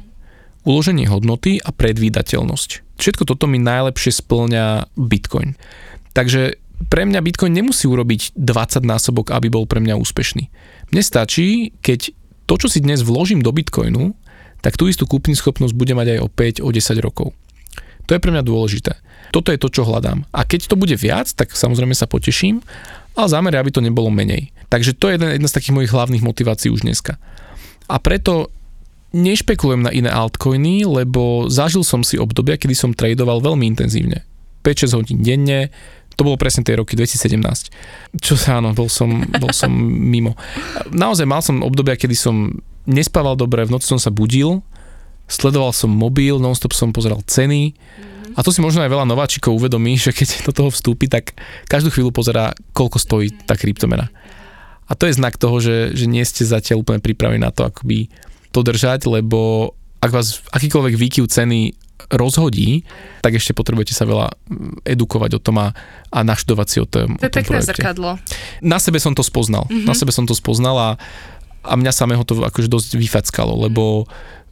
uloženie 0.67 1.07
hodnoty 1.07 1.63
a 1.63 1.71
predvídateľnosť. 1.71 2.99
Všetko 2.99 3.23
toto 3.29 3.47
mi 3.47 3.63
najlepšie 3.63 4.19
splňa 4.19 4.91
Bitcoin. 4.99 5.55
Takže 6.11 6.59
pre 6.91 7.09
mňa 7.09 7.25
Bitcoin 7.25 7.55
nemusí 7.55 7.89
urobiť 7.89 8.37
20 8.37 8.85
násobok, 8.85 9.33
aby 9.33 9.49
bol 9.49 9.65
pre 9.65 9.81
mňa 9.81 9.97
úspešný. 9.97 10.45
Mne 10.93 11.03
stačí, 11.03 11.73
keď 11.81 12.13
to, 12.45 12.55
čo 12.61 12.69
si 12.69 12.85
dnes 12.85 13.01
vložím 13.03 13.41
do 13.41 13.51
Bitcoinu, 13.51 14.13
tak 14.61 14.75
tú 14.77 14.91
istú 14.91 15.07
kúpnu 15.07 15.33
schopnosť 15.39 15.75
bude 15.75 15.95
mať 15.95 16.17
aj 16.17 16.21
o 16.23 16.29
5, 16.29 16.67
o 16.67 16.69
10 16.75 17.07
rokov. 17.07 17.29
To 18.07 18.15
je 18.15 18.23
pre 18.23 18.31
mňa 18.31 18.43
dôležité. 18.47 18.99
Toto 19.35 19.51
je 19.51 19.59
to, 19.61 19.69
čo 19.71 19.87
hľadám. 19.87 20.27
A 20.31 20.47
keď 20.47 20.71
to 20.71 20.77
bude 20.79 20.95
viac, 20.95 21.31
tak 21.33 21.55
samozrejme 21.55 21.95
sa 21.95 22.11
poteším, 22.11 22.63
ale 23.17 23.29
zámer 23.33 23.57
aby 23.57 23.73
to 23.73 23.85
nebolo 23.85 24.13
menej. 24.13 24.53
Takže 24.69 24.99
to 24.99 25.09
je 25.09 25.17
jedna, 25.17 25.33
jedna 25.33 25.49
z 25.49 25.57
takých 25.57 25.77
mojich 25.77 25.95
hlavných 25.95 26.27
motivácií 26.27 26.69
už 26.75 26.85
dneska. 26.85 27.17
A 27.87 27.97
preto 28.03 28.51
nešpekulujem 29.15 29.83
na 29.87 29.95
iné 29.95 30.11
altcoiny, 30.11 30.85
lebo 30.85 31.47
zažil 31.47 31.87
som 31.87 32.03
si 32.03 32.19
obdobia, 32.19 32.59
kedy 32.59 32.75
som 32.75 32.91
tradoval 32.93 33.41
veľmi 33.41 33.65
intenzívne. 33.65 34.27
5-6 34.67 34.99
hodín 34.99 35.19
denne, 35.23 35.71
to 36.17 36.25
bolo 36.25 36.41
presne 36.41 36.65
tie 36.65 36.75
roky 36.75 36.97
2017. 36.99 38.19
Čo 38.19 38.35
sa 38.35 38.59
áno, 38.59 38.73
bol 38.73 38.91
som, 38.91 39.23
bol 39.39 39.53
som 39.53 39.71
mimo. 40.13 40.35
Naozaj 40.91 41.27
mal 41.29 41.41
som 41.41 41.63
obdobia, 41.63 41.95
kedy 41.95 42.17
som 42.17 42.59
nespával 42.89 43.39
dobre, 43.39 43.63
v 43.65 43.73
noci 43.77 43.87
som 43.87 44.01
sa 44.01 44.11
budil, 44.11 44.65
sledoval 45.31 45.71
som 45.77 45.93
mobil, 45.93 46.41
nonstop 46.41 46.73
som 46.73 46.91
pozeral 46.91 47.23
ceny 47.27 47.77
a 48.37 48.41
to 48.45 48.53
si 48.53 48.61
možno 48.61 48.85
aj 48.85 48.93
veľa 48.93 49.09
nováčikov 49.09 49.57
uvedomí, 49.57 49.97
že 49.97 50.13
keď 50.13 50.45
do 50.45 50.53
toho 50.53 50.69
vstúpi, 50.69 51.09
tak 51.09 51.33
každú 51.73 51.89
chvíľu 51.89 52.13
pozerá, 52.13 52.53
koľko 52.77 53.01
stojí 53.01 53.33
tá 53.49 53.57
kryptomena. 53.57 54.13
A 54.87 54.93
to 54.95 55.09
je 55.09 55.17
znak 55.17 55.41
toho, 55.41 55.59
že, 55.59 55.97
že 55.97 56.07
nie 56.07 56.23
ste 56.23 56.47
zatiaľ 56.47 56.85
úplne 56.85 57.01
pripravení 57.03 57.43
na 57.43 57.51
to, 57.51 57.67
akoby 57.67 58.13
to 58.55 58.61
držať, 58.63 59.09
lebo 59.09 59.73
ak 59.99 60.11
vás 60.13 60.45
akýkoľvek 60.53 60.95
výkyv 60.95 61.25
ceny 61.27 61.75
rozhodí, 62.13 62.87
tak 63.25 63.35
ešte 63.35 63.51
potrebujete 63.51 63.91
sa 63.91 64.07
veľa 64.07 64.31
mm, 64.31 64.87
edukovať 64.87 65.31
o 65.37 65.41
tom 65.43 65.59
a, 65.59 65.75
a 66.13 66.19
naštudovať 66.23 66.67
si 66.71 66.79
o 66.79 66.87
tom, 66.87 67.19
To 67.19 67.27
je 67.27 67.35
pekné 67.35 67.59
projekte. 67.59 67.73
zrkadlo. 67.75 68.21
Na 68.63 68.79
sebe 68.79 69.03
som 69.03 69.17
to 69.17 69.27
spoznal. 69.27 69.67
Mm-hmm. 69.67 69.89
Na 69.89 69.95
sebe 69.97 70.15
som 70.15 70.23
to 70.29 70.37
spoznal 70.37 70.77
a, 70.79 70.91
a 71.67 71.73
mňa 71.75 71.91
samého 71.91 72.23
to 72.23 72.39
akože 72.47 72.71
dosť 72.71 72.95
vyfackalo, 72.95 73.59
lebo 73.67 74.07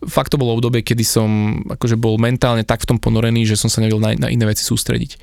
fakt 0.07 0.33
to 0.33 0.40
bolo 0.40 0.57
obdobie, 0.57 0.85
kedy 0.85 1.05
som 1.05 1.61
akože 1.67 1.97
bol 1.99 2.17
mentálne 2.21 2.62
tak 2.62 2.83
v 2.85 2.95
tom 2.95 2.99
ponorený, 2.99 3.45
že 3.45 3.59
som 3.59 3.69
sa 3.69 3.83
nevedel 3.83 4.01
na, 4.01 4.11
na 4.17 4.29
iné 4.31 4.45
veci 4.49 4.62
sústrediť. 4.64 5.19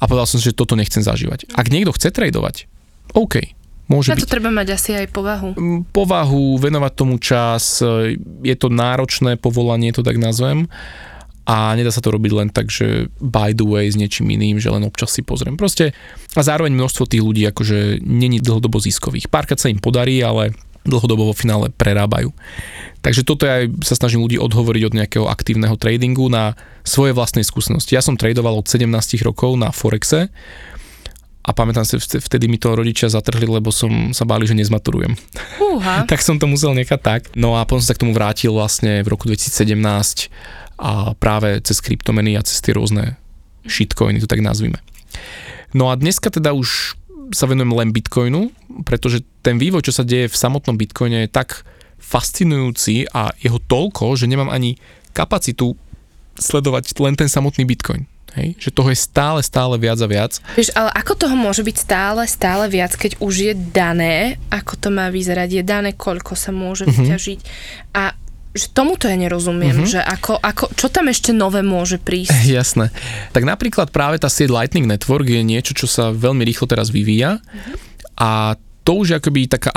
A 0.00 0.08
povedal 0.08 0.26
som 0.26 0.40
si, 0.40 0.48
že 0.48 0.56
toto 0.56 0.74
nechcem 0.74 1.04
zažívať. 1.04 1.52
Ak 1.52 1.68
niekto 1.68 1.92
chce 1.92 2.08
tradovať, 2.08 2.64
OK, 3.12 3.52
môže 3.92 4.08
Na 4.08 4.16
byť 4.16 4.24
to 4.24 4.32
treba 4.32 4.48
mať 4.48 4.68
asi 4.72 4.90
aj 4.96 5.06
povahu. 5.12 5.50
Mm, 5.54 5.80
povahu, 5.92 6.56
venovať 6.56 6.92
tomu 6.96 7.20
čas, 7.20 7.84
e, 7.84 8.16
je 8.40 8.56
to 8.56 8.72
náročné 8.72 9.36
povolanie, 9.36 9.92
to 9.92 10.00
tak 10.00 10.16
nazvem. 10.16 10.70
A 11.50 11.74
nedá 11.74 11.90
sa 11.90 11.98
to 11.98 12.14
robiť 12.14 12.32
len 12.32 12.48
tak, 12.54 12.70
že 12.70 13.10
by 13.18 13.50
the 13.50 13.66
way 13.66 13.90
s 13.90 13.98
niečím 13.98 14.30
iným, 14.30 14.62
že 14.62 14.70
len 14.70 14.86
občas 14.86 15.10
si 15.10 15.26
pozriem. 15.26 15.58
Proste 15.58 15.90
a 16.38 16.40
zároveň 16.46 16.70
množstvo 16.78 17.10
tých 17.10 17.26
ľudí 17.26 17.42
akože 17.50 18.06
není 18.06 18.38
dlhodobo 18.38 18.78
ziskových. 18.78 19.26
Párkrát 19.26 19.58
sa 19.58 19.66
im 19.66 19.82
podarí, 19.82 20.22
ale 20.22 20.54
dlhodobo 20.84 21.28
vo 21.28 21.34
finále 21.36 21.68
prerábajú. 21.72 22.32
Takže 23.00 23.24
toto 23.24 23.48
aj 23.48 23.72
sa 23.80 23.96
snažím 23.96 24.24
ľudí 24.24 24.36
odhovoriť 24.36 24.82
od 24.84 24.96
nejakého 24.96 25.26
aktívneho 25.28 25.76
tradingu 25.80 26.28
na 26.28 26.52
svoje 26.84 27.16
vlastnej 27.16 27.44
skúsenosti. 27.44 27.96
Ja 27.96 28.04
som 28.04 28.20
tradoval 28.20 28.60
od 28.60 28.68
17 28.68 28.88
rokov 29.24 29.56
na 29.56 29.72
Forexe 29.72 30.28
a 31.40 31.50
pamätám 31.56 31.88
si, 31.88 31.96
vt- 31.96 32.20
vtedy 32.20 32.52
mi 32.52 32.60
to 32.60 32.76
rodičia 32.76 33.08
zatrhli, 33.08 33.48
lebo 33.48 33.72
som 33.72 34.12
sa 34.12 34.28
báli, 34.28 34.44
že 34.44 34.52
nezmaturujem 34.52 35.16
Fúha. 35.56 36.04
tak 36.10 36.20
som 36.20 36.36
to 36.36 36.44
musel 36.44 36.76
nechať 36.76 37.00
tak. 37.00 37.22
No 37.32 37.56
a 37.56 37.64
potom 37.64 37.80
som 37.80 37.88
sa 37.88 37.96
k 37.96 38.04
tomu 38.04 38.12
vrátil 38.12 38.52
vlastne 38.52 39.00
v 39.00 39.08
roku 39.08 39.24
2017 39.24 39.80
a 40.80 41.16
práve 41.16 41.60
cez 41.64 41.80
kryptomeny 41.80 42.36
a 42.36 42.44
cez 42.44 42.60
tie 42.60 42.76
rôzne 42.76 43.16
shitcoiny, 43.64 44.20
to 44.20 44.28
tak 44.28 44.44
nazvime. 44.44 44.80
No 45.72 45.88
a 45.88 45.96
dneska 45.96 46.28
teda 46.28 46.52
už 46.52 46.99
sa 47.30 47.46
venujem 47.46 47.72
len 47.72 47.90
Bitcoinu, 47.90 48.50
pretože 48.84 49.22
ten 49.40 49.56
vývoj, 49.56 49.86
čo 49.86 49.94
sa 49.94 50.04
deje 50.04 50.26
v 50.26 50.36
samotnom 50.36 50.74
Bitcoine 50.74 51.26
je 51.26 51.30
tak 51.30 51.62
fascinujúci 52.00 53.06
a 53.14 53.30
jeho 53.38 53.62
toľko, 53.62 54.18
že 54.18 54.26
nemám 54.26 54.50
ani 54.50 54.76
kapacitu 55.14 55.78
sledovať 56.34 56.96
len 56.98 57.14
ten 57.14 57.28
samotný 57.30 57.64
Bitcoin. 57.66 58.06
Hej? 58.38 58.54
Že 58.62 58.70
toho 58.70 58.88
je 58.94 58.98
stále, 58.98 59.38
stále 59.42 59.74
viac 59.74 59.98
a 59.98 60.06
viac. 60.06 60.38
Vieš, 60.54 60.70
ale 60.78 60.90
ako 60.94 61.12
toho 61.18 61.34
môže 61.34 61.66
byť 61.66 61.76
stále, 61.76 62.22
stále 62.30 62.70
viac, 62.70 62.94
keď 62.94 63.18
už 63.18 63.34
je 63.34 63.54
dané, 63.54 64.38
ako 64.54 64.78
to 64.78 64.88
má 64.94 65.10
vyzerať, 65.10 65.60
je 65.60 65.64
dané, 65.66 65.90
koľko 65.94 66.38
sa 66.38 66.54
môže 66.54 66.86
Mhm. 66.86 66.94
vyťažiť. 66.94 67.40
A 67.98 68.14
že 68.50 68.66
tomuto 68.74 69.06
ja 69.06 69.14
nerozumiem, 69.14 69.86
že 69.86 70.02
ako, 70.02 70.42
ako, 70.42 70.74
čo 70.74 70.90
tam 70.90 71.06
ešte 71.06 71.30
nové 71.30 71.62
môže 71.62 72.02
prísť. 72.02 72.34
Jasné. 72.58 72.90
Tak 73.30 73.46
napríklad 73.46 73.94
práve 73.94 74.18
tá 74.18 74.26
sieť 74.26 74.50
Lightning 74.50 74.90
Network 74.90 75.26
je 75.30 75.42
niečo, 75.46 75.72
čo 75.74 75.86
sa 75.86 76.10
veľmi 76.10 76.42
rýchlo 76.42 76.66
teraz 76.66 76.90
vyvíja 76.90 77.38
a 78.18 78.58
to 78.82 78.90
už 78.98 79.06
je 79.14 79.16
akoby 79.22 79.46
taká 79.46 79.70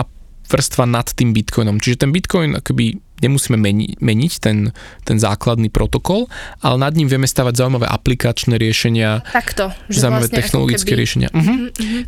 vrstva 0.43 0.85
nad 0.85 1.07
tým 1.07 1.31
Bitcoinom. 1.33 1.79
Čiže 1.79 2.05
ten 2.05 2.11
Bitcoin 2.11 2.59
akoby 2.59 2.97
nemusíme 3.23 3.55
meni- 3.55 3.95
meniť, 3.97 4.33
ten, 4.43 4.75
ten 5.07 5.17
základný 5.17 5.71
protokol, 5.71 6.27
ale 6.59 6.75
nad 6.75 6.91
ním 6.93 7.07
vieme 7.07 7.23
stavať 7.23 7.55
zaujímavé 7.55 7.87
aplikačné 7.87 8.59
riešenia, 8.59 9.23
Takto. 9.23 9.71
Že 9.87 9.97
zaujímavé 9.97 10.27
vlastne 10.27 10.39
technologické 10.43 10.91
keby- 10.91 10.99
riešenia. 10.99 11.29
Mhm. 11.31 11.53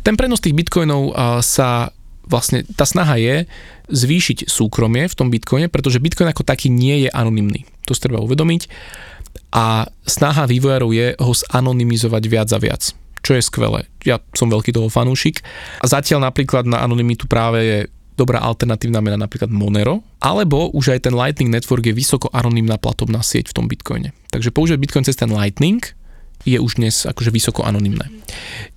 Ten 0.04 0.14
prenos 0.14 0.44
tých 0.44 0.52
bitcoinov 0.52 1.02
a, 1.10 1.40
sa 1.40 1.88
vlastne, 2.26 2.66
tá 2.74 2.84
snaha 2.86 3.16
je 3.16 3.36
zvýšiť 3.90 4.50
súkromie 4.50 5.06
v 5.06 5.16
tom 5.16 5.30
bitcoine, 5.30 5.70
pretože 5.70 6.02
bitcoin 6.02 6.30
ako 6.30 6.42
taký 6.42 6.68
nie 6.68 7.06
je 7.06 7.10
anonymný. 7.10 7.66
To 7.86 7.94
si 7.94 8.02
treba 8.02 8.22
uvedomiť. 8.22 8.68
A 9.54 9.86
snaha 10.04 10.44
vývojárov 10.50 10.90
je 10.90 11.14
ho 11.16 11.32
zanonymizovať 11.32 12.22
viac 12.26 12.50
a 12.52 12.60
viac 12.60 12.82
čo 13.26 13.34
je 13.34 13.42
skvelé. 13.42 13.90
Ja 14.06 14.22
som 14.38 14.46
veľký 14.46 14.70
toho 14.70 14.86
fanúšik. 14.86 15.42
A 15.82 15.90
zatiaľ 15.90 16.30
napríklad 16.30 16.62
na 16.62 16.78
anonymitu 16.86 17.26
práve 17.26 17.58
je 17.58 17.78
dobrá 18.14 18.38
alternatívna 18.38 19.02
mena 19.02 19.18
napríklad 19.18 19.50
Monero, 19.50 20.06
alebo 20.22 20.70
už 20.70 20.94
aj 20.94 21.10
ten 21.10 21.14
Lightning 21.14 21.50
Network 21.50 21.84
je 21.84 21.92
vysoko 21.92 22.30
anonymná 22.30 22.78
platobná 22.78 23.20
sieť 23.20 23.50
v 23.50 23.56
tom 23.58 23.66
Bitcoine. 23.66 24.14
Takže 24.30 24.54
používať 24.54 24.78
Bitcoin 24.78 25.04
cez 25.04 25.18
ten 25.18 25.28
Lightning 25.28 25.82
je 26.46 26.62
už 26.62 26.78
dnes 26.78 26.94
akože 26.94 27.34
vysoko 27.34 27.66
anonymné. 27.66 28.06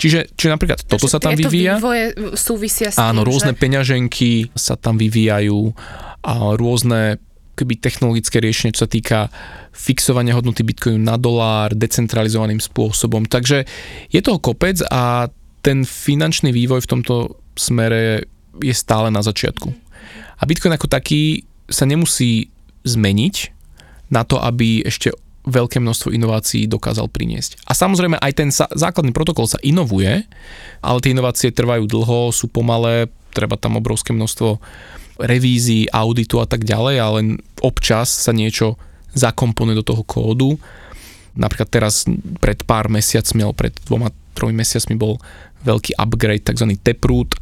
Čiže, 0.01 0.33
čiže 0.33 0.49
napríklad 0.49 0.81
toto 0.89 1.05
Takže 1.05 1.13
sa 1.13 1.19
tam 1.21 1.37
vyvíja. 1.37 1.77
vývoje 1.77 2.17
súvisia 2.33 2.89
s 2.89 2.97
Áno, 2.97 3.21
tým, 3.21 3.29
rôzne 3.29 3.53
že... 3.53 3.59
peňaženky 3.61 4.31
sa 4.57 4.73
tam 4.73 4.97
vyvíjajú 4.97 5.77
a 6.25 6.33
rôzne 6.57 7.21
keby 7.53 7.77
technologické 7.77 8.39
riešenie, 8.39 8.73
čo 8.73 8.87
sa 8.87 8.89
týka 8.89 9.29
fixovania 9.75 10.33
hodnoty 10.33 10.63
Bitcoinu 10.63 10.99
na 10.99 11.19
dolár 11.19 11.75
decentralizovaným 11.75 12.63
spôsobom. 12.63 13.27
Takže 13.27 13.67
je 14.09 14.19
toho 14.23 14.39
kopec 14.39 14.79
a 14.89 15.27
ten 15.59 15.83
finančný 15.83 16.55
vývoj 16.55 16.87
v 16.87 16.91
tomto 16.97 17.35
smere 17.59 18.23
je 18.63 18.71
stále 18.71 19.11
na 19.11 19.19
začiatku. 19.19 19.67
A 20.39 20.43
Bitcoin 20.47 20.71
ako 20.71 20.87
taký 20.87 21.43
sa 21.67 21.83
nemusí 21.83 22.47
zmeniť 22.87 23.35
na 24.09 24.23
to, 24.23 24.39
aby 24.39 24.87
ešte 24.87 25.11
veľké 25.49 25.81
množstvo 25.81 26.13
inovácií 26.13 26.69
dokázal 26.69 27.09
priniesť. 27.09 27.65
A 27.65 27.73
samozrejme 27.73 28.21
aj 28.21 28.33
ten 28.37 28.49
sa, 28.53 28.69
základný 28.69 29.11
protokol 29.11 29.49
sa 29.49 29.57
inovuje, 29.65 30.23
ale 30.79 30.97
tie 31.01 31.11
inovácie 31.11 31.49
trvajú 31.49 31.89
dlho, 31.89 32.29
sú 32.29 32.47
pomalé, 32.47 33.09
treba 33.33 33.57
tam 33.57 33.77
obrovské 33.77 34.13
množstvo 34.13 34.61
revízií, 35.19 35.91
auditu 35.91 36.39
a 36.39 36.47
tak 36.47 36.63
ďalej, 36.63 36.95
ale 37.01 37.19
občas 37.59 38.07
sa 38.07 38.31
niečo 38.31 38.79
zakomponuje 39.11 39.81
do 39.81 39.85
toho 39.85 40.03
kódu. 40.07 40.55
Napríklad 41.35 41.69
teraz 41.69 42.07
pred 42.39 42.63
pár 42.63 42.87
mesiacmi, 42.87 43.43
alebo 43.43 43.57
pred 43.57 43.73
dvoma, 43.83 44.13
tromi 44.37 44.55
mesiacmi 44.55 44.95
bol 44.95 45.19
veľký 45.67 45.99
upgrade, 45.99 46.45
tzv. 46.47 46.71
Taproot. 46.79 47.35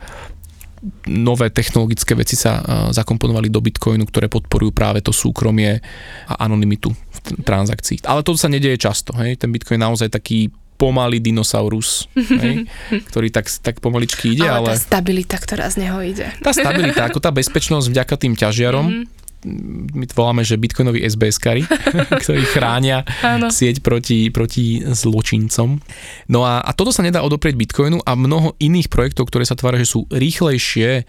Nové 1.08 1.50
technologické 1.50 2.14
veci 2.14 2.38
sa 2.38 2.62
zakomponovali 2.94 3.50
do 3.50 3.58
Bitcoinu, 3.58 4.06
ktoré 4.06 4.30
podporujú 4.30 4.70
práve 4.72 5.02
to 5.02 5.10
súkromie 5.10 5.82
a 6.30 6.46
anonymitu 6.46 6.94
v 6.94 7.18
t- 7.24 7.34
transakcií. 7.42 8.06
Ale 8.06 8.22
to 8.22 8.38
sa 8.38 8.46
nedieje 8.48 8.78
často. 8.78 9.12
Hej? 9.18 9.42
Ten 9.42 9.50
Bitcoin 9.50 9.82
je 9.82 9.86
naozaj 9.86 10.10
taký 10.14 10.48
pomalý 10.78 11.18
dinosaurus, 11.18 12.06
hej? 12.14 12.70
ktorý 13.10 13.34
tak, 13.34 13.50
tak 13.50 13.82
pomaličky 13.82 14.38
ide, 14.38 14.46
ale, 14.46 14.70
ale... 14.70 14.78
tá 14.78 14.78
stabilita, 14.78 15.36
ktorá 15.42 15.66
z 15.74 15.82
neho 15.82 15.98
ide. 16.06 16.30
Tá 16.46 16.54
stabilita, 16.54 17.10
ako 17.10 17.18
tá 17.18 17.34
bezpečnosť 17.34 17.90
vďaka 17.90 18.16
tým 18.16 18.34
ťažiarom, 18.38 18.86
Mhm. 18.86 19.04
My 19.46 20.06
to 20.10 20.18
voláme, 20.18 20.42
že 20.42 20.58
bitcoinoví 20.58 21.06
SBS-kari, 21.06 21.62
ktorí 22.26 22.42
chránia 22.50 23.06
Áno. 23.22 23.54
sieť 23.54 23.86
proti, 23.86 24.34
proti 24.34 24.82
zločincom. 24.82 25.78
No 26.34 26.42
a, 26.42 26.66
a 26.66 26.72
toto 26.74 26.90
sa 26.90 27.06
nedá 27.06 27.22
odoprieť 27.22 27.54
bitcoinu 27.54 28.02
a 28.02 28.18
mnoho 28.18 28.58
iných 28.58 28.90
projektov, 28.90 29.30
ktoré 29.30 29.46
sa 29.46 29.54
tvária, 29.54 29.84
že 29.86 29.94
sú 29.94 30.10
rýchlejšie 30.10 31.06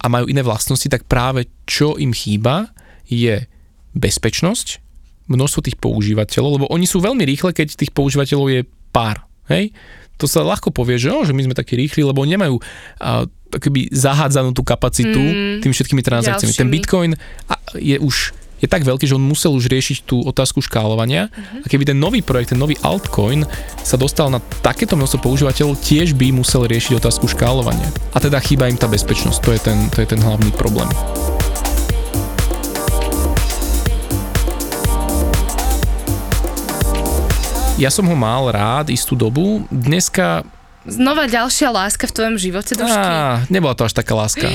a 0.00 0.06
majú 0.12 0.28
iné 0.28 0.44
vlastnosti, 0.44 0.86
tak 0.86 1.08
práve 1.08 1.48
čo 1.64 1.96
im 1.96 2.12
chýba 2.12 2.68
je 3.08 3.48
bezpečnosť, 3.96 4.80
množstvo 5.30 5.60
tých 5.64 5.78
používateľov, 5.80 6.50
lebo 6.60 6.66
oni 6.68 6.84
sú 6.84 7.00
veľmi 7.00 7.22
rýchle, 7.22 7.54
keď 7.54 7.78
tých 7.78 7.94
používateľov 7.94 8.46
je 8.50 8.60
pár. 8.90 9.24
Hej? 9.48 9.72
To 10.20 10.28
sa 10.28 10.44
ľahko 10.44 10.68
povie, 10.74 11.00
že, 11.00 11.08
oh, 11.08 11.24
že 11.24 11.32
my 11.32 11.48
sme 11.48 11.56
takí 11.56 11.80
rýchli, 11.80 12.04
lebo 12.04 12.26
nemajú 12.28 12.60
uh, 12.60 13.24
akoby 13.50 13.90
zahádzanú 13.90 14.54
tú 14.54 14.62
kapacitu 14.62 15.20
Mm, 15.20 15.60
tými 15.60 15.74
všetkými 15.74 16.02
transakciami. 16.02 16.52
Ten 16.54 16.70
ďalšími. 16.70 16.74
Bitcoin 16.74 17.10
a, 17.50 17.54
je 17.76 17.98
už 17.98 18.32
je 18.60 18.68
tak 18.68 18.84
veľký, 18.84 19.08
že 19.08 19.16
on 19.16 19.24
musel 19.24 19.56
už 19.56 19.72
riešiť 19.72 20.04
tú 20.04 20.20
otázku 20.20 20.60
škálovania 20.60 21.32
a 21.32 21.66
keby 21.66 21.88
ten 21.88 21.96
nový 21.96 22.20
projekt, 22.20 22.52
ten 22.52 22.60
nový 22.60 22.76
altcoin 22.84 23.48
sa 23.80 23.96
dostal 23.96 24.28
na 24.28 24.36
takéto 24.60 25.00
množstvo 25.00 25.24
používateľov, 25.24 25.80
tiež 25.80 26.12
by 26.12 26.28
musel 26.28 26.68
riešiť 26.68 27.00
otázku 27.00 27.24
škálovania. 27.24 27.88
A 28.12 28.20
teda 28.20 28.36
chýba 28.36 28.68
im 28.68 28.76
tá 28.76 28.84
bezpečnosť, 28.84 29.38
to 29.40 29.50
je 29.56 29.60
ten, 29.64 29.78
to 29.88 30.04
je 30.04 30.08
ten 30.12 30.20
hlavný 30.20 30.52
problém. 30.52 30.92
Ja 37.80 37.88
som 37.88 38.04
ho 38.04 38.12
mal 38.12 38.44
rád 38.52 38.92
istú 38.92 39.16
dobu. 39.16 39.64
Dneska 39.72 40.44
Znova 40.88 41.28
ďalšia 41.28 41.68
láska 41.68 42.08
v 42.08 42.12
tvojom 42.16 42.36
živote, 42.40 42.72
Dušky. 42.72 42.88
Á, 42.88 43.44
nebola 43.52 43.76
to 43.76 43.84
až 43.84 43.92
taká 43.92 44.16
láska. 44.16 44.48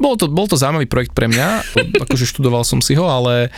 Bol 0.00 0.16
to, 0.16 0.32
bol 0.32 0.48
to 0.48 0.56
zaujímavý 0.56 0.88
projekt 0.88 1.12
pre 1.12 1.28
mňa, 1.28 1.48
akože 2.08 2.24
študoval 2.24 2.64
som 2.64 2.80
si 2.80 2.96
ho, 2.96 3.04
ale, 3.04 3.52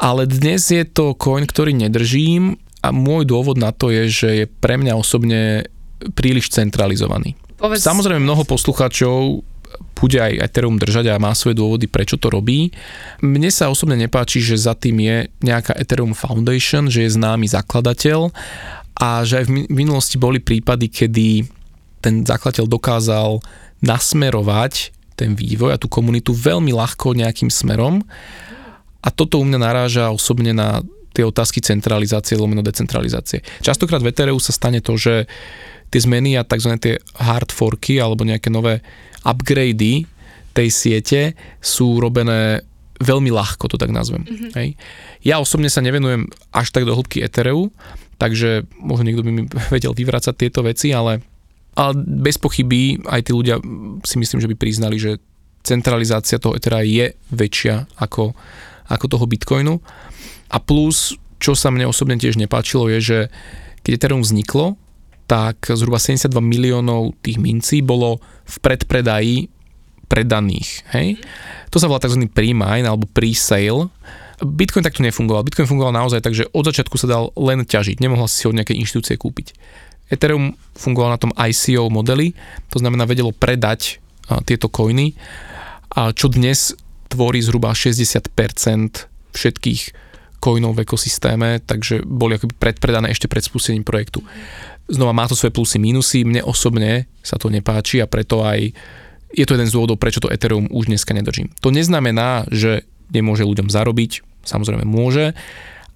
ale 0.00 0.24
dnes 0.24 0.64
je 0.72 0.84
to 0.88 1.12
coin, 1.12 1.44
ktorý 1.44 1.76
nedržím 1.76 2.56
a 2.80 2.88
môj 2.88 3.28
dôvod 3.28 3.60
na 3.60 3.68
to 3.70 3.92
je, 3.92 4.08
že 4.08 4.28
je 4.32 4.44
pre 4.48 4.80
mňa 4.80 4.96
osobne 4.96 5.68
príliš 6.16 6.50
centralizovaný. 6.50 7.36
Povedz, 7.60 7.84
Samozrejme 7.84 8.24
mnoho 8.24 8.42
poslucháčov 8.42 9.44
bude 9.94 10.18
aj 10.18 10.50
Ethereum 10.50 10.82
držať 10.82 11.14
a 11.14 11.22
má 11.22 11.30
svoje 11.30 11.54
dôvody, 11.54 11.86
prečo 11.86 12.18
to 12.18 12.26
robí. 12.26 12.74
Mne 13.22 13.54
sa 13.54 13.70
osobne 13.70 13.94
nepáči, 13.94 14.42
že 14.42 14.58
za 14.58 14.74
tým 14.74 14.98
je 14.98 15.16
nejaká 15.46 15.78
Ethereum 15.78 16.10
Foundation, 16.10 16.90
že 16.90 17.06
je 17.06 17.14
známy 17.14 17.46
zakladateľ 17.46 18.34
a 18.98 19.24
že 19.24 19.42
aj 19.42 19.46
v 19.48 19.52
mi- 19.52 19.68
minulosti 19.70 20.16
boli 20.20 20.38
prípady, 20.40 20.92
kedy 20.92 21.46
ten 22.02 22.26
zakladateľ 22.26 22.66
dokázal 22.66 23.38
nasmerovať 23.82 24.92
ten 25.14 25.38
vývoj 25.38 25.76
a 25.76 25.80
tú 25.80 25.86
komunitu 25.86 26.34
veľmi 26.34 26.72
ľahko 26.72 27.14
nejakým 27.14 27.52
smerom 27.52 28.02
A 29.02 29.08
toto 29.10 29.42
u 29.42 29.44
mňa 29.44 29.58
naráža 29.58 30.04
osobne 30.14 30.54
na 30.54 30.82
tie 31.12 31.26
otázky 31.26 31.60
centralizácie, 31.60 32.38
lomeno 32.38 32.64
decentralizácie. 32.64 33.44
Častokrát 33.60 34.00
v 34.00 34.08
Ethereum 34.14 34.40
sa 34.40 34.54
stane 34.54 34.80
to, 34.80 34.96
že 34.96 35.28
tie 35.92 36.00
zmeny 36.00 36.40
a 36.40 36.46
tzv. 36.46 36.72
tie 36.80 36.96
hard 37.20 37.52
forky 37.52 38.00
alebo 38.00 38.24
nejaké 38.24 38.48
nové 38.48 38.80
upgradey 39.26 40.08
tej 40.56 40.68
siete 40.72 41.20
sú 41.60 42.00
robené 42.00 42.64
veľmi 43.02 43.28
ľahko, 43.28 43.68
to 43.68 43.76
tak 43.76 43.92
nazvem. 43.92 44.24
Mm-hmm. 44.24 44.50
Hej. 44.56 44.68
Ja 45.26 45.42
osobne 45.42 45.68
sa 45.68 45.84
nevenujem 45.84 46.30
až 46.54 46.70
tak 46.70 46.86
do 46.86 46.94
hĺbky 46.94 47.20
Ethereum, 47.20 47.74
takže 48.22 48.70
možno 48.78 49.10
niekto 49.10 49.26
by 49.26 49.30
mi 49.34 49.42
vedel 49.74 49.90
vyvracať 49.90 50.34
tieto 50.38 50.62
veci, 50.62 50.94
ale, 50.94 51.18
ale 51.74 51.92
bez 51.98 52.38
pochyby 52.38 53.02
aj 53.02 53.26
tí 53.26 53.32
ľudia 53.34 53.58
si 54.06 54.22
myslím, 54.22 54.38
že 54.38 54.50
by 54.54 54.54
priznali, 54.54 55.02
že 55.02 55.18
centralizácia 55.66 56.38
toho 56.38 56.54
Ethera 56.54 56.86
je 56.86 57.18
väčšia 57.34 57.98
ako, 57.98 58.30
ako 58.86 59.04
toho 59.10 59.26
Bitcoinu. 59.26 59.74
A 60.54 60.62
plus, 60.62 61.18
čo 61.42 61.58
sa 61.58 61.74
mne 61.74 61.90
osobne 61.90 62.14
tiež 62.14 62.38
nepáčilo, 62.38 62.86
je, 62.94 62.98
že 63.02 63.18
keď 63.82 63.98
Ethereum 63.98 64.22
vzniklo, 64.22 64.78
tak 65.26 65.66
zhruba 65.74 65.98
72 65.98 66.30
miliónov 66.38 67.18
tých 67.24 67.42
mincí 67.42 67.82
bolo 67.82 68.22
v 68.46 68.56
predpredaji 68.62 69.36
predaných. 70.06 70.84
Hej? 70.92 71.18
To 71.72 71.80
sa 71.80 71.88
volá 71.88 71.98
tzv. 72.04 72.28
pre-mine 72.28 72.84
alebo 72.84 73.08
pre-sale. 73.08 73.88
Bitcoin 74.42 74.82
takto 74.82 75.06
nefungoval. 75.06 75.46
Bitcoin 75.46 75.70
fungoval 75.70 75.94
naozaj 75.94 76.20
tak, 76.20 76.34
že 76.34 76.50
od 76.50 76.66
začiatku 76.66 76.98
sa 76.98 77.06
dal 77.06 77.30
len 77.38 77.62
ťažiť. 77.62 78.02
Nemohla 78.02 78.26
si 78.26 78.44
ho 78.44 78.50
od 78.50 78.58
nejakej 78.58 78.78
inštitúcie 78.82 79.14
kúpiť. 79.14 79.54
Ethereum 80.10 80.58
fungoval 80.76 81.14
na 81.16 81.22
tom 81.22 81.32
ICO 81.32 81.88
modeli, 81.88 82.36
to 82.68 82.82
znamená 82.82 83.08
vedelo 83.08 83.32
predať 83.32 84.02
a, 84.28 84.44
tieto 84.44 84.68
coiny, 84.68 85.16
a 85.94 86.12
čo 86.12 86.28
dnes 86.28 86.76
tvorí 87.08 87.40
zhruba 87.40 87.72
60% 87.72 88.28
všetkých 89.32 89.82
coinov 90.42 90.74
v 90.76 90.82
ekosystéme, 90.84 91.62
takže 91.64 92.02
boli 92.02 92.36
akoby 92.36 92.58
predpredané 92.58 93.14
ešte 93.14 93.30
pred 93.30 93.40
spustením 93.40 93.86
projektu. 93.86 94.20
Znova 94.90 95.14
má 95.14 95.24
to 95.30 95.38
svoje 95.38 95.54
plusy, 95.54 95.78
minusy, 95.78 96.26
mne 96.26 96.42
osobne 96.42 97.06
sa 97.22 97.38
to 97.38 97.48
nepáči 97.48 98.02
a 98.02 98.10
preto 98.10 98.42
aj 98.42 98.74
je 99.32 99.44
to 99.48 99.54
jeden 99.56 99.70
z 99.70 99.72
dôvodov, 99.72 99.96
prečo 99.96 100.20
to 100.20 100.28
Ethereum 100.28 100.68
už 100.68 100.92
dneska 100.92 101.16
nedržím. 101.16 101.48
To 101.64 101.72
neznamená, 101.72 102.44
že 102.52 102.84
nemôže 103.08 103.48
ľuďom 103.48 103.72
zarobiť, 103.72 104.31
samozrejme 104.44 104.84
môže, 104.86 105.32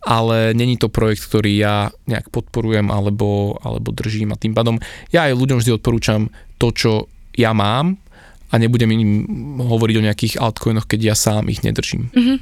ale 0.06 0.54
není 0.54 0.78
to 0.78 0.86
projekt, 0.86 1.26
ktorý 1.26 1.52
ja 1.58 1.76
nejak 2.06 2.30
podporujem 2.30 2.94
alebo, 2.94 3.58
alebo 3.66 3.90
držím 3.90 4.30
a 4.30 4.40
tým 4.40 4.54
pádom 4.54 4.78
ja 5.10 5.26
aj 5.26 5.34
ľuďom 5.34 5.58
vždy 5.58 5.72
odporúčam 5.74 6.30
to, 6.62 6.70
čo 6.70 6.92
ja 7.34 7.50
mám 7.50 7.98
a 8.50 8.54
nebudem 8.56 8.94
im 8.94 9.12
hovoriť 9.58 9.96
o 9.98 10.06
nejakých 10.06 10.34
altcoinoch, 10.38 10.86
keď 10.86 11.00
ja 11.12 11.14
sám 11.18 11.50
ich 11.50 11.66
nedržím. 11.66 12.08
Mm-hmm. 12.14 12.38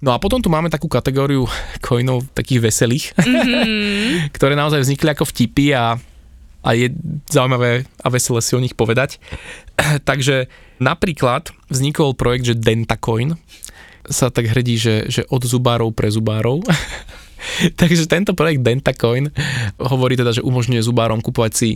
No 0.00 0.16
a 0.16 0.22
potom 0.22 0.40
tu 0.40 0.48
máme 0.48 0.72
takú 0.72 0.86
kategóriu 0.86 1.44
coinov 1.86 2.30
takých 2.32 2.70
veselých, 2.70 3.04
mm-hmm. 3.18 4.30
ktoré 4.38 4.54
naozaj 4.54 4.86
vznikli 4.86 5.10
ako 5.10 5.26
vtipy 5.26 5.74
a 5.74 5.98
a 6.60 6.76
je 6.76 6.92
zaujímavé 7.32 7.88
a 8.04 8.06
veselé 8.12 8.40
si 8.44 8.52
o 8.52 8.60
nich 8.60 8.76
povedať. 8.76 9.16
Takže 10.08 10.48
napríklad 10.76 11.52
vznikol 11.72 12.12
projekt, 12.16 12.52
že 12.52 12.60
Dentacoin 12.60 13.36
sa 14.08 14.32
tak 14.32 14.48
hrdí, 14.48 14.76
že, 14.80 14.94
že 15.10 15.22
od 15.28 15.42
zubárov 15.44 15.92
pre 15.92 16.08
zubárov. 16.08 16.62
Takže 17.80 18.04
tento 18.04 18.36
projekt 18.36 18.60
Dentacoin 18.60 19.32
hovorí 19.80 20.16
teda, 20.16 20.36
že 20.36 20.44
umožňuje 20.44 20.80
zubárom 20.84 21.24
kupovať 21.24 21.52
si 21.56 21.70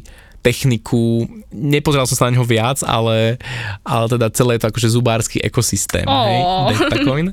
techniku, 0.44 1.24
nepozeral 1.48 2.04
som 2.04 2.20
sa 2.20 2.28
na 2.28 2.36
neho 2.36 2.44
viac, 2.44 2.84
ale, 2.84 3.40
ale 3.80 4.04
teda 4.12 4.28
celé 4.28 4.60
je 4.60 4.60
to 4.60 4.68
akože 4.68 4.88
zubársky 4.92 5.40
ekosystém, 5.40 6.04
oh. 6.04 6.28
hej, 6.28 6.40
Dentacoin. 6.76 7.32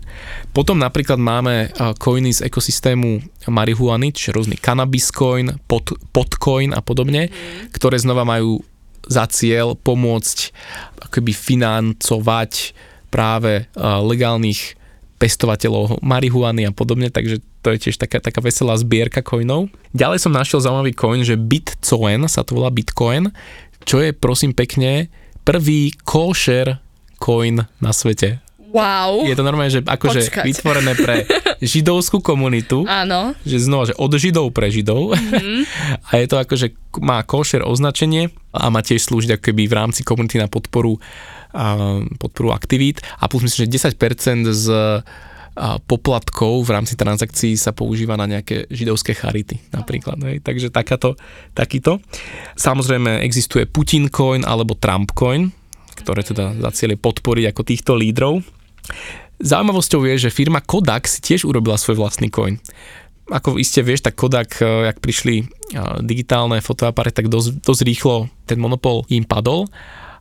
Potom 0.55 0.79
napríklad 0.79 1.19
máme 1.19 1.75
coiny 1.99 2.39
z 2.39 2.47
ekosystému 2.47 3.19
marihuany, 3.51 4.15
čiže 4.15 4.31
rôzny 4.31 4.55
cannabis 4.55 5.11
coin, 5.11 5.59
pod, 5.67 5.91
podcoin 6.15 6.71
a 6.71 6.79
podobne, 6.79 7.27
mm. 7.27 7.75
ktoré 7.75 7.99
znova 7.99 8.23
majú 8.23 8.63
za 9.03 9.27
cieľ 9.27 9.75
pomôcť 9.75 10.37
akoby 11.11 11.35
financovať 11.35 12.71
práve 13.11 13.67
legálnych 13.75 14.79
pestovateľov 15.21 16.01
marihuany 16.01 16.65
a 16.65 16.73
podobne, 16.73 17.13
takže 17.13 17.45
to 17.61 17.69
je 17.77 17.77
tiež 17.87 18.01
taká, 18.01 18.17
taká 18.17 18.41
veselá 18.41 18.73
zbierka 18.73 19.21
coinov. 19.21 19.69
Ďalej 19.93 20.25
som 20.25 20.33
našiel 20.33 20.65
zaujímavý 20.65 20.97
coin, 20.97 21.21
že 21.21 21.37
Bitcoin 21.37 22.25
sa 22.25 22.41
to 22.41 22.57
volá 22.57 22.73
Bitcoin, 22.73 23.29
čo 23.85 24.01
je 24.01 24.17
prosím 24.17 24.57
pekne 24.57 25.13
prvý 25.45 25.93
kosher 26.01 26.81
coin 27.21 27.61
na 27.77 27.91
svete. 27.93 28.41
Wow. 28.71 29.27
Je 29.27 29.35
to 29.35 29.43
normálne, 29.43 29.67
že 29.69 29.83
akože 29.83 30.31
vytvorené 30.47 30.95
pre 30.95 31.27
židovskú 31.59 32.23
komunitu. 32.23 32.87
Áno. 32.87 33.35
Že 33.43 33.57
znova, 33.67 33.83
že 33.91 33.95
od 33.99 34.11
židov 34.15 34.55
pre 34.55 34.71
židov. 34.71 35.11
Mm-hmm. 35.11 35.59
A 36.07 36.11
je 36.23 36.25
to 36.31 36.39
akože 36.39 36.71
má 37.03 37.19
košer 37.27 37.67
označenie 37.67 38.31
a 38.51 38.67
má 38.67 38.83
tiež 38.83 39.07
slúžiť 39.07 39.39
ako 39.39 39.43
keby 39.51 39.63
v 39.67 39.77
rámci 39.79 40.03
komunity 40.03 40.35
na 40.35 40.51
podporu 40.51 40.99
podporu 42.17 42.55
aktivít 42.55 43.03
a 43.19 43.27
plus 43.27 43.43
myslím, 43.43 43.67
že 43.67 43.91
10% 43.91 44.47
z 44.51 44.65
poplatkov 45.83 46.63
v 46.63 46.71
rámci 46.71 46.95
transakcií 46.95 47.59
sa 47.59 47.75
používa 47.75 48.15
na 48.15 48.23
nejaké 48.23 48.71
židovské 48.71 49.11
charity 49.11 49.59
napríklad. 49.75 50.15
Hej. 50.23 50.39
Takže 50.39 50.71
takáto, 50.71 51.19
takýto. 51.51 51.99
Samozrejme 52.55 53.19
existuje 53.27 53.67
Putin 53.67 54.07
coin 54.07 54.47
alebo 54.47 54.79
Trump 54.79 55.11
coin, 55.11 55.51
ktoré 55.99 56.23
teda 56.23 56.55
za 56.55 56.71
cieľe 56.71 56.95
podporiť 56.95 57.51
ako 57.51 57.61
týchto 57.67 57.91
lídrov. 57.99 58.39
Zaujímavosťou 59.43 60.07
je, 60.07 60.29
že 60.29 60.29
firma 60.33 60.63
Kodak 60.63 61.09
si 61.09 61.19
tiež 61.19 61.43
urobila 61.43 61.75
svoj 61.75 61.99
vlastný 61.99 62.31
coin. 62.31 62.55
Ako 63.27 63.59
iste 63.59 63.83
vieš, 63.83 64.07
tak 64.07 64.15
Kodak, 64.15 64.59
e, 64.59 64.91
jak 64.91 64.99
prišli 65.03 65.35
e, 65.41 65.45
digitálne 66.03 66.59
fotoaparáty, 66.59 67.25
tak 67.25 67.31
dosť, 67.31 67.63
dosť 67.63 67.81
rýchlo 67.87 68.15
ten 68.43 68.59
monopol 68.59 69.07
im 69.07 69.23
padol 69.23 69.67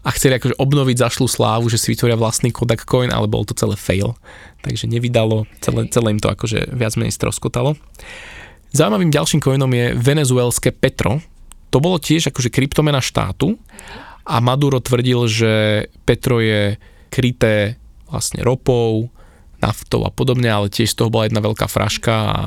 a 0.00 0.08
chceli 0.16 0.40
akože 0.40 0.56
obnoviť 0.56 0.96
zašlú 0.96 1.28
slávu, 1.28 1.68
že 1.68 1.76
si 1.76 1.92
vytvoria 1.92 2.16
vlastný 2.16 2.48
Kodak 2.48 2.88
Coin, 2.88 3.12
ale 3.12 3.28
bol 3.28 3.44
to 3.44 3.52
celé 3.52 3.76
fail. 3.76 4.16
Takže 4.64 4.88
nevydalo, 4.88 5.44
celé, 5.60 5.92
celé 5.92 6.16
im 6.16 6.20
to 6.20 6.32
akože 6.32 6.72
viac 6.72 6.96
menej 6.96 7.12
stroskotalo. 7.12 7.76
Zaujímavým 8.72 9.12
ďalším 9.12 9.42
coinom 9.42 9.70
je 9.74 9.92
venezuelské 9.98 10.70
Petro. 10.72 11.20
To 11.74 11.82
bolo 11.82 12.00
tiež 12.00 12.32
akože 12.32 12.48
kryptomena 12.48 13.02
štátu 13.02 13.60
a 14.24 14.38
Maduro 14.38 14.80
tvrdil, 14.80 15.26
že 15.26 15.52
Petro 16.06 16.38
je 16.40 16.78
kryté 17.10 17.76
vlastne 18.06 18.40
ropou, 18.46 19.10
naftou 19.60 20.02
a 20.08 20.10
podobne, 20.10 20.48
ale 20.48 20.72
tiež 20.72 20.94
z 20.94 20.96
toho 20.96 21.12
bola 21.12 21.28
jedna 21.28 21.44
veľká 21.44 21.68
fraška 21.68 22.14
a, 22.14 22.38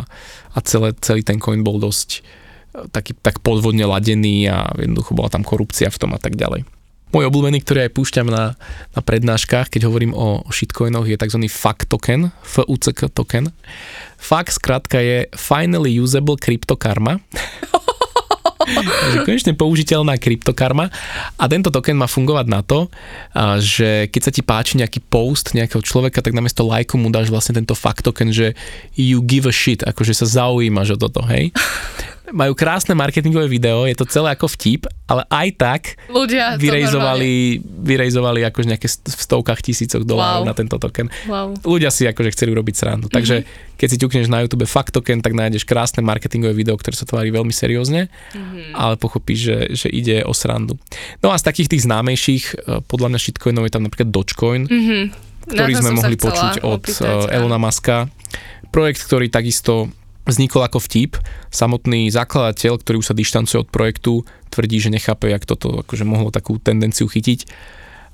a 0.53 0.57
celé, 0.65 0.97
celý 0.99 1.21
ten 1.21 1.37
coin 1.37 1.61
bol 1.61 1.77
dosť 1.77 2.09
eh, 2.19 2.89
taký, 2.89 3.13
tak 3.21 3.39
podvodne 3.45 3.85
ladený 3.85 4.49
a 4.49 4.73
jednoducho 4.79 5.13
bola 5.13 5.29
tam 5.29 5.45
korupcia 5.45 5.93
v 5.93 5.99
tom 6.01 6.11
a 6.17 6.19
tak 6.19 6.33
ďalej. 6.33 6.65
Môj 7.13 7.30
obľúbený, 7.30 7.62
ktorý 7.62 7.86
aj 7.86 7.93
púšťam 7.93 8.26
na, 8.26 8.58
na 8.97 9.02
prednáškach, 9.06 9.69
keď 9.69 9.86
hovorím 9.86 10.17
o 10.17 10.41
shitcoinoch, 10.49 11.06
je 11.06 11.13
tzv. 11.13 11.45
FUCK 11.45 11.86
token, 11.86 12.34
FUCK 12.41 13.13
token. 13.13 13.54
FUCK 14.17 14.47
skrátka 14.49 14.97
je 14.97 15.30
Finally 15.38 16.02
Usable 16.02 16.41
Cryptokarma. 16.41 17.21
Takže 18.63 19.28
konečne 19.28 19.54
použiteľná 19.54 20.15
kryptokarma 20.15 20.88
a 21.36 21.43
tento 21.52 21.67
token 21.67 21.99
má 21.99 22.08
fungovať 22.08 22.47
na 22.47 22.63
to, 22.63 22.88
že 23.60 24.08
keď 24.08 24.21
sa 24.23 24.32
ti 24.32 24.39
páči 24.39 24.80
nejaký 24.80 25.04
post 25.04 25.52
nejakého 25.52 25.84
človeka, 25.84 26.23
tak 26.23 26.32
namiesto 26.32 26.63
lajku 26.63 26.95
mu 26.95 27.12
dáš 27.12 27.28
vlastne 27.28 27.60
tento 27.60 27.76
fakt 27.76 28.08
token, 28.08 28.32
že 28.32 28.56
you 28.95 29.19
give 29.19 29.45
a 29.45 29.54
shit, 29.54 29.84
akože 29.84 30.15
sa 30.15 30.26
zaujímaš 30.26 30.95
o 30.95 30.97
toto, 30.97 31.21
hej 31.28 31.52
majú 32.31 32.55
krásne 32.55 32.95
marketingové 32.95 33.51
video, 33.51 33.83
je 33.83 33.99
to 33.99 34.07
celé 34.07 34.31
ako 34.31 34.47
vtip, 34.55 34.88
ale 35.12 35.27
aj 35.27 35.47
tak 35.59 35.81
Ľudia 36.07 36.55
vyrejzovali, 36.55 37.59
vyrejzovali 37.59 38.47
akože 38.47 38.67
nejaké 38.71 38.88
v 38.88 39.21
stovkách 39.27 39.59
tisícoch 39.59 40.07
dolárov 40.07 40.47
wow. 40.47 40.49
na 40.49 40.55
tento 40.55 40.79
token. 40.79 41.12
Wow. 41.27 41.59
Ľudia 41.67 41.91
si 41.91 42.07
akože 42.07 42.31
chceli 42.31 42.55
urobiť 42.55 42.75
srandu. 42.79 43.12
Mm-hmm. 43.12 43.17
Takže 43.19 43.36
keď 43.75 43.88
si 43.91 43.97
ťukneš 43.99 44.31
na 44.31 44.39
YouTube 44.39 44.63
fakt 44.63 44.95
token, 44.95 45.19
tak 45.19 45.36
nájdeš 45.36 45.67
krásne 45.67 45.99
marketingové 45.99 46.55
video, 46.55 46.79
ktoré 46.79 46.95
sa 46.95 47.03
tvári 47.03 47.27
veľmi 47.27 47.51
seriózne, 47.51 48.07
mm-hmm. 48.07 48.71
ale 48.71 48.95
pochopíš, 48.95 49.39
že, 49.43 49.57
že 49.83 49.88
ide 49.91 50.23
o 50.23 50.31
srandu. 50.31 50.79
No 51.19 51.36
a 51.36 51.36
z 51.36 51.43
takých 51.43 51.75
tých 51.75 51.83
známejších, 51.83 52.43
eh, 52.55 52.79
podľa 52.88 53.12
mňa 53.12 53.19
shitcoinov 53.19 53.67
je 53.67 53.73
tam 53.75 53.83
napríklad 53.83 54.09
Dogecoin, 54.15 54.63
mm-hmm. 54.71 55.03
ktorý 55.51 55.73
sme 55.75 55.91
mohli 55.91 56.15
počuť 56.15 56.63
od 56.63 56.88
opýtať, 56.88 57.27
eh, 57.27 57.36
Elona 57.36 57.59
Muska. 57.59 58.07
Projekt, 58.71 59.03
ktorý 59.05 59.27
takisto 59.27 59.91
vznikol 60.23 60.63
ako 60.63 60.79
vtip. 60.79 61.19
Samotný 61.51 62.07
zakladateľ, 62.12 62.79
ktorý 62.79 63.03
už 63.03 63.12
sa 63.12 63.15
dištancuje 63.17 63.63
od 63.63 63.69
projektu, 63.69 64.23
tvrdí, 64.49 64.79
že 64.79 64.93
nechápe, 64.93 65.31
jak 65.31 65.43
toto 65.43 65.83
akože 65.83 66.05
mohlo 66.07 66.31
takú 66.31 66.59
tendenciu 66.62 67.09
chytiť 67.09 67.49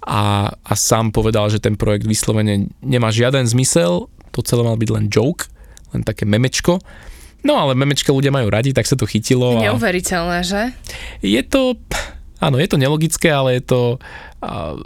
a, 0.08 0.54
a 0.56 0.74
sám 0.74 1.12
povedal, 1.12 1.52
že 1.52 1.60
ten 1.60 1.76
projekt 1.76 2.08
vyslovene 2.08 2.72
nemá 2.80 3.12
žiaden 3.12 3.44
zmysel, 3.44 4.08
to 4.32 4.40
celé 4.42 4.64
mal 4.64 4.80
byť 4.80 4.90
len 4.96 5.06
joke, 5.12 5.52
len 5.92 6.08
také 6.08 6.24
memečko. 6.24 6.80
No 7.44 7.56
ale 7.56 7.76
memečka 7.76 8.12
ľudia 8.12 8.32
majú 8.36 8.52
radi, 8.52 8.76
tak 8.76 8.88
sa 8.88 9.00
to 9.00 9.08
chytilo. 9.08 9.60
A... 9.60 9.72
Neuveriteľné, 9.72 10.40
že? 10.44 10.62
Je 11.24 11.40
to, 11.44 11.80
áno, 12.44 12.60
je 12.60 12.68
to 12.68 12.76
nelogické, 12.76 13.32
ale 13.32 13.60
je 13.60 13.64
to, 13.64 13.82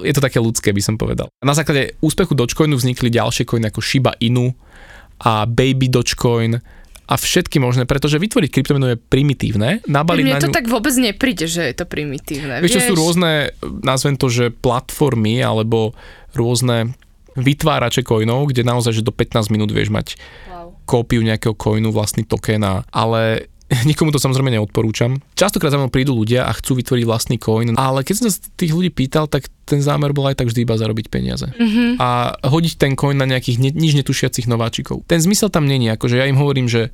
je 0.05 0.13
to 0.13 0.21
také 0.21 0.37
ľudské, 0.37 0.69
by 0.69 0.81
som 0.81 0.95
povedal. 0.97 1.29
Na 1.41 1.57
základe 1.57 1.97
úspechu 2.01 2.37
Dogecoinu 2.37 2.77
vznikli 2.77 3.09
ďalšie 3.09 3.45
coiny 3.45 3.69
ako 3.69 3.81
Shiba 3.81 4.13
Inu, 4.21 4.53
a 5.23 5.47
Baby 5.47 5.87
Dogecoin 5.87 6.59
a 7.03 7.15
všetky 7.15 7.59
možné, 7.59 7.83
pretože 7.83 8.15
vytvoriť 8.15 8.49
kryptomenu 8.49 8.95
je 8.95 8.97
primitívne. 8.97 9.83
Nabaliť 9.83 10.23
Mne 10.23 10.33
na 10.33 10.41
to 10.41 10.49
ňu... 10.49 10.55
tak 10.55 10.65
vôbec 10.71 10.95
nepríde, 10.95 11.51
že 11.51 11.67
je 11.67 11.75
to 11.75 11.83
primitívne. 11.83 12.63
Vieš, 12.63 12.79
čo 12.79 12.87
sú 12.91 12.95
rôzne, 12.95 13.51
nazvem 13.83 14.15
to, 14.15 14.31
že 14.31 14.55
platformy 14.55 15.43
alebo 15.43 15.91
rôzne 16.31 16.95
vytvárače 17.33 18.05
coinov, 18.05 18.47
kde 18.49 18.63
naozaj, 18.63 19.01
že 19.01 19.03
do 19.03 19.11
15 19.11 19.49
minút 19.49 19.73
vieš 19.73 19.89
mať 19.89 20.15
Wow. 20.47 20.77
kópiu 20.85 21.25
nejakého 21.25 21.57
coinu, 21.57 21.89
vlastný 21.89 22.23
token, 22.23 22.61
a- 22.61 22.83
ale 22.93 23.49
nikomu 23.89 24.13
to 24.13 24.21
samozrejme 24.21 24.53
neodporúčam. 24.53 25.17
Častokrát 25.33 25.73
za 25.73 25.79
mnou 25.79 25.89
prídu 25.89 26.13
ľudia 26.13 26.45
a 26.45 26.51
chcú 26.53 26.77
vytvoriť 26.79 27.05
vlastný 27.07 27.37
coin, 27.41 27.73
ale 27.75 28.05
keď 28.05 28.13
som 28.19 28.25
sa 28.29 28.39
tých 28.55 28.73
ľudí 28.73 28.93
pýtal, 28.93 29.25
tak 29.25 29.49
ten 29.65 29.79
zámer 29.81 30.11
bol 30.11 30.27
aj 30.29 30.43
tak 30.43 30.49
vždy 30.51 30.67
iba 30.67 30.75
zarobiť 30.77 31.07
peniaze. 31.09 31.47
Mm-hmm. 31.47 31.97
A 31.97 32.37
hodiť 32.45 32.73
ten 32.77 32.93
coin 32.93 33.17
na 33.17 33.25
nejakých 33.27 33.57
ne, 33.59 33.69
nič 33.73 33.97
netušiacich 33.97 34.45
nováčikov. 34.45 35.07
Ten 35.09 35.19
zmysel 35.23 35.49
tam 35.49 35.65
není, 35.65 35.89
akože 35.89 36.19
ja 36.19 36.29
im 36.29 36.37
hovorím, 36.37 36.69
že 36.69 36.93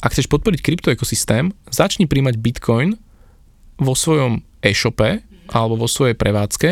ak 0.00 0.12
chceš 0.12 0.28
podporiť 0.28 0.60
kryptoekosystém, 0.60 1.56
začni 1.72 2.04
príjmať 2.04 2.36
bitcoin 2.36 3.00
vo 3.80 3.92
svojom 3.96 4.44
e-shope 4.60 5.24
alebo 5.52 5.78
vo 5.78 5.88
svojej 5.88 6.16
prevádzke 6.18 6.70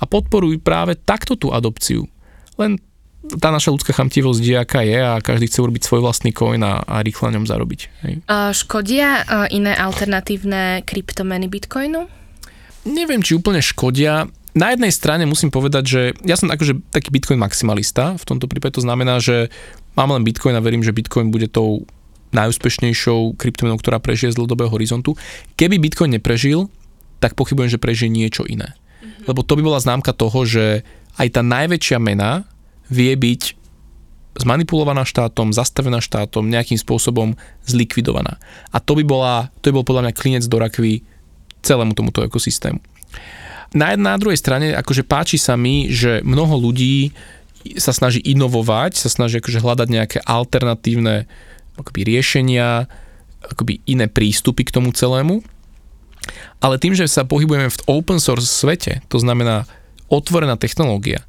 a 0.00 0.04
podporuj 0.08 0.60
práve 0.60 0.96
takto 0.96 1.36
tú 1.36 1.52
adopciu. 1.52 2.08
Len 2.56 2.76
tá 3.20 3.52
naša 3.52 3.68
ľudská 3.70 3.92
chamtivosť 3.92 4.40
je, 4.40 4.56
aká 4.56 4.80
je 4.80 4.96
a 4.96 5.20
každý 5.20 5.46
chce 5.46 5.60
urobiť 5.60 5.82
svoj 5.84 6.00
vlastný 6.00 6.32
coin 6.32 6.60
a, 6.64 6.80
a 6.80 7.04
rýchlo 7.04 7.28
na 7.28 7.36
ňom 7.36 7.46
zarobiť. 7.46 7.80
Hej. 8.08 8.14
A 8.24 8.56
škodia 8.56 9.22
a 9.28 9.44
iné 9.52 9.76
alternatívne 9.76 10.80
kryptomeny 10.88 11.46
Bitcoinu? 11.46 12.08
Neviem, 12.88 13.20
či 13.20 13.36
úplne 13.36 13.60
škodia. 13.60 14.24
Na 14.56 14.72
jednej 14.72 14.90
strane 14.90 15.28
musím 15.28 15.52
povedať, 15.52 15.84
že 15.84 16.00
ja 16.24 16.34
som 16.34 16.48
akože 16.48 16.90
taký 16.90 17.12
Bitcoin 17.12 17.38
maximalista. 17.38 18.16
V 18.16 18.24
tomto 18.24 18.48
prípade 18.48 18.80
to 18.80 18.82
znamená, 18.82 19.20
že 19.20 19.52
mám 19.94 20.16
len 20.16 20.24
Bitcoin 20.24 20.56
a 20.56 20.64
verím, 20.64 20.80
že 20.80 20.96
Bitcoin 20.96 21.28
bude 21.28 21.46
tou 21.46 21.84
najúspešnejšou 22.32 23.36
kryptomenou, 23.36 23.76
ktorá 23.76 24.00
prežije 24.00 24.32
z 24.32 24.38
dlhodobého 24.40 24.72
horizontu. 24.72 25.18
Keby 25.60 25.76
Bitcoin 25.76 26.16
neprežil, 26.16 26.72
tak 27.20 27.36
pochybujem, 27.36 27.68
že 27.68 27.82
prežije 27.82 28.08
niečo 28.08 28.48
iné. 28.48 28.74
Mm-hmm. 28.74 29.28
Lebo 29.28 29.44
to 29.44 29.60
by 29.60 29.62
bola 29.66 29.82
známka 29.82 30.16
toho, 30.16 30.46
že 30.48 30.86
aj 31.20 31.28
tá 31.36 31.42
najväčšia 31.44 31.98
mena 32.00 32.48
vie 32.90 33.14
byť 33.14 33.56
zmanipulovaná 34.38 35.02
štátom, 35.02 35.50
zastavená 35.50 35.98
štátom, 35.98 36.46
nejakým 36.46 36.78
spôsobom 36.78 37.34
zlikvidovaná. 37.66 38.38
A 38.70 38.78
to 38.78 38.94
by, 38.94 39.04
bola, 39.06 39.34
to 39.60 39.70
by 39.70 39.82
bol 39.82 39.86
podľa 39.86 40.10
mňa 40.10 40.18
klinec 40.18 40.44
do 40.46 40.58
rakvy 40.58 41.02
celému 41.60 41.92
tomuto 41.98 42.22
ekosystému. 42.22 42.78
Na, 43.70 43.94
na 43.94 44.18
druhej 44.18 44.38
strane, 44.38 44.74
akože 44.74 45.06
páči 45.06 45.38
sa 45.38 45.54
mi, 45.54 45.90
že 45.90 46.22
mnoho 46.26 46.58
ľudí 46.58 47.14
sa 47.76 47.92
snaží 47.92 48.18
inovovať, 48.24 48.96
sa 48.96 49.12
snaží 49.12 49.38
akože 49.38 49.62
hľadať 49.62 49.88
nejaké 49.90 50.18
alternatívne 50.24 51.28
akoby 51.76 52.00
riešenia, 52.08 52.88
akoby 53.44 53.84
iné 53.86 54.08
prístupy 54.08 54.66
k 54.66 54.74
tomu 54.74 54.90
celému. 54.90 55.44
Ale 56.60 56.76
tým, 56.76 56.92
že 56.92 57.08
sa 57.08 57.24
pohybujeme 57.24 57.68
v 57.72 57.82
open 57.88 58.20
source 58.20 58.48
svete, 58.48 59.00
to 59.08 59.16
znamená 59.20 59.64
otvorená 60.10 60.56
technológia, 60.58 61.24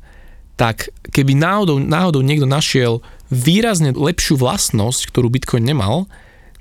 tak 0.56 0.92
keby 1.12 1.34
náhodou, 1.36 1.82
náhodou 1.82 2.22
niekto 2.22 2.46
našiel 2.46 3.04
výrazne 3.32 3.96
lepšiu 3.96 4.38
vlastnosť, 4.38 5.10
ktorú 5.10 5.32
Bitcoin 5.32 5.64
nemal, 5.64 6.06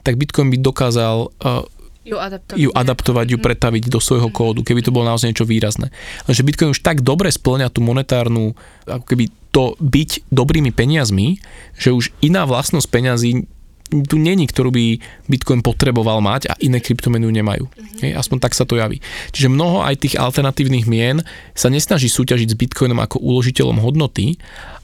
tak 0.06 0.16
Bitcoin 0.16 0.48
by 0.48 0.58
dokázal 0.62 1.28
uh, 1.28 1.66
Ju 2.00 2.16
adaptovať. 2.16 2.56
ju 2.56 2.70
adaptovať, 2.72 3.26
ju 3.28 3.38
pretaviť 3.38 3.92
do 3.92 4.00
svojho 4.00 4.32
kódu, 4.32 4.64
keby 4.64 4.80
to 4.80 4.88
bolo 4.88 5.04
naozaj 5.04 5.36
niečo 5.36 5.44
výrazné. 5.44 5.92
Lenže 6.24 6.46
Bitcoin 6.46 6.72
už 6.72 6.80
tak 6.80 7.04
dobre 7.04 7.28
splňa 7.28 7.68
tú 7.68 7.84
monetárnu, 7.84 8.56
ako 8.88 9.04
keby 9.04 9.28
to 9.52 9.76
byť 9.76 10.32
dobrými 10.32 10.72
peniazmi, 10.72 11.36
že 11.76 11.92
už 11.92 12.14
iná 12.24 12.48
vlastnosť 12.48 12.88
peňazí 12.88 13.44
tu 13.90 14.16
není, 14.16 14.46
ktorú 14.46 14.70
by 14.70 14.84
Bitcoin 15.26 15.60
potreboval 15.66 16.22
mať 16.22 16.46
a 16.46 16.54
iné 16.62 16.78
kryptomeny 16.78 17.26
nemajú. 17.26 17.66
Hej, 18.00 18.14
aspoň 18.16 18.38
tak 18.38 18.54
sa 18.54 18.62
to 18.62 18.78
javí. 18.78 19.02
Čiže 19.34 19.50
mnoho 19.50 19.82
aj 19.82 20.06
tých 20.06 20.14
alternatívnych 20.16 20.86
mien 20.86 21.20
sa 21.52 21.68
nesnaží 21.68 22.06
súťažiť 22.06 22.54
s 22.54 22.58
Bitcoinom 22.58 23.02
ako 23.02 23.18
uložiteľom 23.18 23.82
hodnoty, 23.82 24.38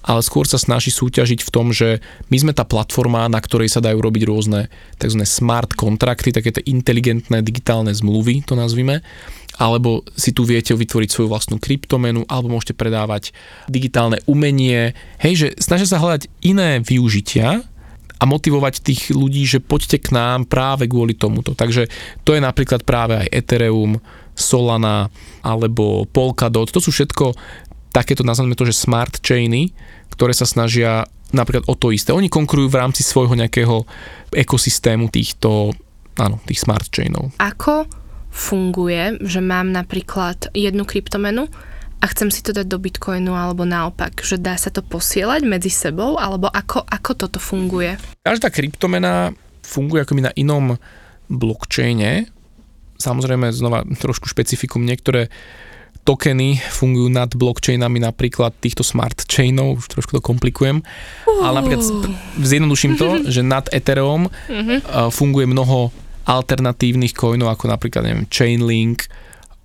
ale 0.07 0.23
skôr 0.23 0.47
sa 0.47 0.59
snaží 0.59 0.95
súťažiť 0.95 1.43
v 1.43 1.51
tom, 1.51 1.75
že 1.75 1.99
my 2.31 2.37
sme 2.39 2.53
tá 2.55 2.63
platforma, 2.63 3.27
na 3.27 3.43
ktorej 3.43 3.71
sa 3.71 3.83
dajú 3.83 3.99
robiť 3.99 4.23
rôzne 4.27 4.71
tzv. 5.03 5.23
smart 5.27 5.75
kontrakty, 5.75 6.31
také 6.31 6.55
tie 6.55 6.63
inteligentné 6.63 7.43
digitálne 7.43 7.91
zmluvy, 7.91 8.47
to 8.47 8.55
nazvime, 8.55 9.03
alebo 9.59 10.07
si 10.15 10.31
tu 10.31 10.47
viete 10.47 10.71
vytvoriť 10.79 11.11
svoju 11.11 11.29
vlastnú 11.31 11.57
kryptomenu, 11.59 12.23
alebo 12.31 12.55
môžete 12.55 12.79
predávať 12.79 13.35
digitálne 13.67 14.23
umenie. 14.31 14.95
Hej, 15.19 15.35
že 15.35 15.49
snažia 15.59 15.91
sa 15.91 15.99
hľadať 15.99 16.31
iné 16.47 16.79
využitia, 16.87 17.67
a 18.17 18.25
motivovať 18.25 18.81
tých 18.81 19.13
ľudí, 19.13 19.45
že 19.45 19.61
poďte 19.61 20.01
k 20.01 20.17
nám 20.17 20.49
práve 20.49 20.89
kvôli 20.89 21.13
tomuto. 21.13 21.53
Takže 21.53 21.89
to 22.25 22.33
je 22.33 22.41
napríklad 22.41 22.83
práve 22.83 23.21
aj 23.21 23.29
Ethereum, 23.29 24.01
Solana 24.37 25.09
alebo 25.45 26.05
Polkadot. 26.09 26.69
To 26.69 26.81
sú 26.81 26.93
všetko 26.93 27.37
takéto, 27.93 28.25
nazveme 28.25 28.57
to, 28.57 28.69
že 28.69 28.77
smart 28.77 29.21
chainy, 29.21 29.73
ktoré 30.13 30.37
sa 30.37 30.45
snažia 30.45 31.09
napríklad 31.33 31.65
o 31.69 31.75
to 31.77 31.93
isté. 31.93 32.13
Oni 32.13 32.29
konkurujú 32.29 32.69
v 32.69 32.81
rámci 32.81 33.01
svojho 33.01 33.33
nejakého 33.37 33.85
ekosystému 34.33 35.09
týchto, 35.09 35.73
áno, 36.21 36.37
tých 36.45 36.61
smart 36.61 36.89
chainov. 36.93 37.33
Ako 37.41 37.89
funguje, 38.29 39.17
že 39.25 39.41
mám 39.41 39.73
napríklad 39.73 40.53
jednu 40.53 40.85
kryptomenu 40.85 41.49
a 42.01 42.05
chcem 42.13 42.29
si 42.29 42.45
to 42.45 42.53
dať 42.53 42.67
do 42.69 42.77
Bitcoinu 42.77 43.33
alebo 43.33 43.65
naopak, 43.65 44.21
že 44.21 44.37
dá 44.37 44.55
sa 44.61 44.69
to 44.69 44.85
posielať 44.85 45.43
medzi 45.49 45.73
sebou 45.73 46.21
alebo 46.21 46.47
ako, 46.53 46.85
ako 46.85 47.11
toto 47.17 47.39
funguje? 47.41 47.97
Každá 48.23 48.53
kryptomena 48.53 49.33
funguje 49.65 50.05
akoby 50.05 50.23
na 50.29 50.33
inom 50.37 50.77
blockchaine. 51.27 52.31
Samozrejme, 52.97 53.51
znova 53.53 53.83
trošku 53.85 54.31
špecifikum, 54.31 54.85
niektoré 54.85 55.29
tokeny 56.07 56.63
fungujú 56.71 57.11
nad 57.11 57.35
blockchainami 57.35 57.99
napríklad 57.99 58.55
týchto 58.63 58.87
smart 58.87 59.27
chainov, 59.27 59.83
už 59.83 59.91
trošku 59.91 60.15
to 60.15 60.23
komplikujem, 60.23 60.87
uh. 61.27 61.43
ale 61.43 61.61
napríklad 61.61 61.83
zjednoduším 62.39 62.95
to, 62.95 63.09
že 63.35 63.43
nad 63.43 63.67
Ethereum 63.75 64.31
uh, 64.31 65.11
funguje 65.11 65.51
mnoho 65.51 65.91
alternatívnych 66.27 67.15
coinov, 67.15 67.51
ako 67.55 67.71
napríklad 67.71 68.07
neviem, 68.07 68.25
Chainlink 68.31 69.11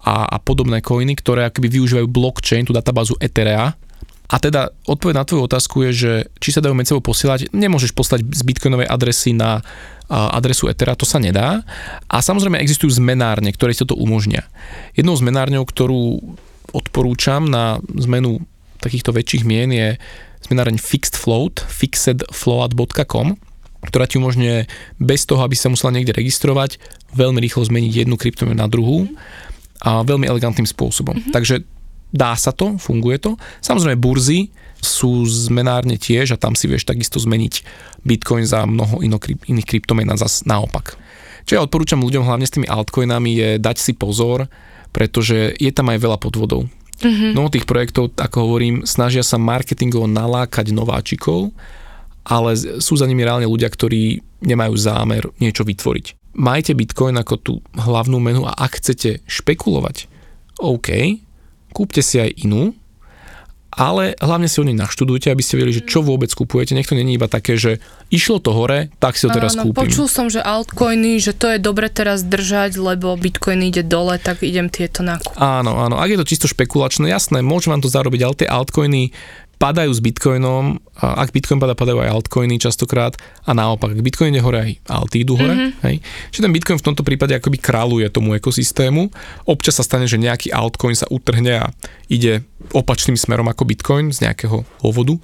a, 0.02 0.26
a 0.26 0.38
podobné 0.42 0.82
coiny, 0.82 1.14
ktoré 1.14 1.46
akoby 1.48 1.70
využívajú 1.70 2.08
blockchain, 2.10 2.66
tú 2.66 2.74
databázu 2.74 3.14
Etherea. 3.22 3.78
A 4.32 4.36
teda 4.40 4.72
odpoveď 4.88 5.16
na 5.20 5.28
tvoju 5.28 5.44
otázku 5.44 5.84
je, 5.88 5.92
že 5.92 6.12
či 6.40 6.56
sa 6.56 6.64
dajú 6.64 6.72
medzi 6.72 6.96
sebou 6.96 7.04
posielať, 7.04 7.52
nemôžeš 7.52 7.92
poslať 7.92 8.24
z 8.32 8.42
bitcoinovej 8.48 8.88
adresy 8.88 9.36
na 9.36 9.60
adresu 10.08 10.72
Ethera, 10.72 10.96
to 10.96 11.04
sa 11.04 11.20
nedá. 11.20 11.64
A 12.08 12.24
samozrejme 12.24 12.60
existujú 12.60 12.96
zmenárne, 12.96 13.52
ktoré 13.52 13.76
si 13.76 13.84
to 13.84 13.96
umožnia. 13.96 14.48
Jednou 14.96 15.16
zmenárňou, 15.20 15.68
ktorú 15.68 16.20
odporúčam 16.72 17.48
na 17.48 17.84
zmenu 18.08 18.44
takýchto 18.80 19.12
väčších 19.12 19.44
mien 19.44 19.72
je 19.72 20.00
zmenáreň 20.48 20.80
Fixed 20.80 21.16
Float, 21.20 21.64
fixedfloat.com, 21.64 23.36
ktorá 23.88 24.06
ti 24.08 24.16
umožňuje 24.18 24.58
bez 25.00 25.28
toho, 25.28 25.44
aby 25.44 25.56
sa 25.60 25.68
musela 25.68 25.94
niekde 25.96 26.16
registrovať, 26.16 26.80
veľmi 27.14 27.40
rýchlo 27.44 27.68
zmeniť 27.68 28.08
jednu 28.08 28.16
kryptomenu 28.16 28.58
na 28.58 28.72
druhú 28.72 29.12
a 29.82 30.06
veľmi 30.06 30.30
elegantným 30.30 30.70
spôsobom. 30.70 31.18
Mm-hmm. 31.18 31.34
Takže 31.34 31.66
dá 32.14 32.38
sa 32.38 32.54
to, 32.54 32.78
funguje 32.78 33.18
to. 33.18 33.36
Samozrejme 33.66 33.98
burzy 33.98 34.54
sú 34.82 35.26
zmenárne 35.26 35.98
tiež 35.98 36.38
a 36.38 36.42
tam 36.42 36.58
si 36.58 36.66
vieš 36.70 36.86
takisto 36.86 37.22
zmeniť 37.22 37.66
Bitcoin 38.02 38.46
za 38.46 38.66
mnoho 38.66 39.02
iných 39.46 39.68
kryptomien 39.68 40.10
a 40.10 40.18
zas 40.18 40.42
naopak. 40.46 40.98
Čo 41.46 41.58
ja 41.58 41.66
odporúčam 41.66 42.02
ľuďom 42.02 42.26
hlavne 42.26 42.46
s 42.46 42.54
tými 42.54 42.70
altcoinami 42.70 43.32
je 43.34 43.50
dať 43.58 43.78
si 43.78 43.94
pozor, 43.98 44.46
pretože 44.94 45.58
je 45.58 45.72
tam 45.74 45.90
aj 45.90 46.02
veľa 46.02 46.18
podvodov. 46.22 46.70
Mm-hmm. 47.02 47.34
Mnoho 47.34 47.50
tých 47.50 47.66
projektov, 47.66 48.14
ako 48.14 48.38
hovorím, 48.46 48.86
snažia 48.86 49.26
sa 49.26 49.42
marketingovo 49.42 50.06
nalákať 50.06 50.70
nováčikov, 50.70 51.50
ale 52.22 52.54
sú 52.78 52.94
za 52.94 53.10
nimi 53.10 53.26
reálne 53.26 53.50
ľudia, 53.50 53.66
ktorí 53.66 54.22
nemajú 54.46 54.74
zámer 54.78 55.26
niečo 55.42 55.66
vytvoriť. 55.66 56.21
Majte 56.32 56.72
Bitcoin 56.72 57.20
ako 57.20 57.36
tú 57.38 57.54
hlavnú 57.76 58.24
menu 58.24 58.48
a 58.48 58.56
ak 58.56 58.80
chcete 58.80 59.20
špekulovať, 59.28 60.08
OK, 60.62 61.20
kúpte 61.76 62.00
si 62.00 62.22
aj 62.24 62.32
inú, 62.46 62.72
ale 63.72 64.20
hlavne 64.20 64.52
si 64.52 64.60
o 64.60 64.68
nej 64.68 64.76
naštudujte, 64.76 65.32
aby 65.32 65.40
ste 65.40 65.56
vedeli, 65.56 65.80
že 65.80 65.88
čo 65.88 66.04
vôbec 66.04 66.28
kupujete. 66.28 66.76
Nech 66.76 66.92
to 66.92 66.96
není 67.00 67.16
iba 67.16 67.32
také, 67.32 67.56
že 67.56 67.80
išlo 68.12 68.44
to 68.44 68.52
hore, 68.52 68.92
tak 69.00 69.16
si 69.16 69.24
to 69.24 69.32
teraz 69.32 69.56
Áno, 69.56 69.72
kúpim. 69.72 69.88
počul 69.88 70.12
som, 70.12 70.28
že 70.28 70.44
altcoiny, 70.44 71.24
že 71.24 71.32
to 71.32 71.56
je 71.56 71.58
dobre 71.58 71.88
teraz 71.88 72.28
držať, 72.28 72.76
lebo 72.76 73.16
bitcoin 73.16 73.64
ide 73.64 73.88
dole, 73.88 74.20
tak 74.20 74.44
idem 74.44 74.68
tieto 74.68 75.08
nakúpiť. 75.08 75.40
Áno, 75.40 75.80
áno. 75.80 75.96
Ak 76.04 76.12
je 76.12 76.20
to 76.20 76.28
čisto 76.28 76.52
špekulačné, 76.52 77.08
jasné, 77.08 77.40
môže 77.40 77.72
vám 77.72 77.80
to 77.80 77.88
zarobiť, 77.88 78.22
ale 78.28 78.40
tie 78.44 78.48
altcoiny 78.52 79.16
padajú 79.62 79.94
s 79.94 80.02
bitcoinom, 80.02 80.82
a 80.98 81.22
ak 81.22 81.38
bitcoin 81.38 81.62
pada, 81.62 81.78
padajú 81.78 82.02
aj 82.02 82.10
altcoiny 82.10 82.58
častokrát 82.58 83.14
a 83.46 83.54
naopak, 83.54 83.94
ak 83.94 84.02
bitcoin 84.02 84.34
ide 84.34 84.42
hore, 84.42 84.58
aj 84.58 84.72
alty 84.90 85.22
idú 85.22 85.38
hore. 85.38 85.54
Mm-hmm. 85.54 85.86
Hej. 85.86 85.96
Čiže 86.34 86.44
ten 86.50 86.54
bitcoin 86.58 86.82
v 86.82 86.88
tomto 86.90 87.06
prípade 87.06 87.38
akoby 87.38 87.62
kráľuje 87.62 88.10
tomu 88.10 88.34
ekosystému. 88.34 89.14
Občas 89.46 89.78
sa 89.78 89.86
stane, 89.86 90.10
že 90.10 90.18
nejaký 90.18 90.50
altcoin 90.50 90.98
sa 90.98 91.06
utrhne 91.14 91.62
a 91.62 91.70
ide 92.10 92.42
opačným 92.74 93.22
smerom 93.22 93.46
ako 93.54 93.70
bitcoin 93.70 94.10
z 94.10 94.26
nejakého 94.26 94.66
dôvodu. 94.82 95.22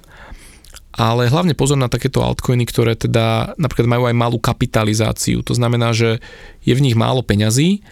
ale 0.98 1.30
hlavne 1.30 1.54
pozor 1.54 1.78
na 1.78 1.86
takéto 1.86 2.26
altcoiny, 2.26 2.66
ktoré 2.66 2.98
teda 2.98 3.54
napríklad 3.54 3.86
majú 3.86 4.10
aj 4.10 4.18
malú 4.18 4.38
kapitalizáciu. 4.42 5.46
To 5.46 5.54
znamená, 5.54 5.94
že 5.94 6.18
je 6.66 6.74
v 6.74 6.82
nich 6.82 6.98
málo 6.98 7.22
peňazí 7.22 7.86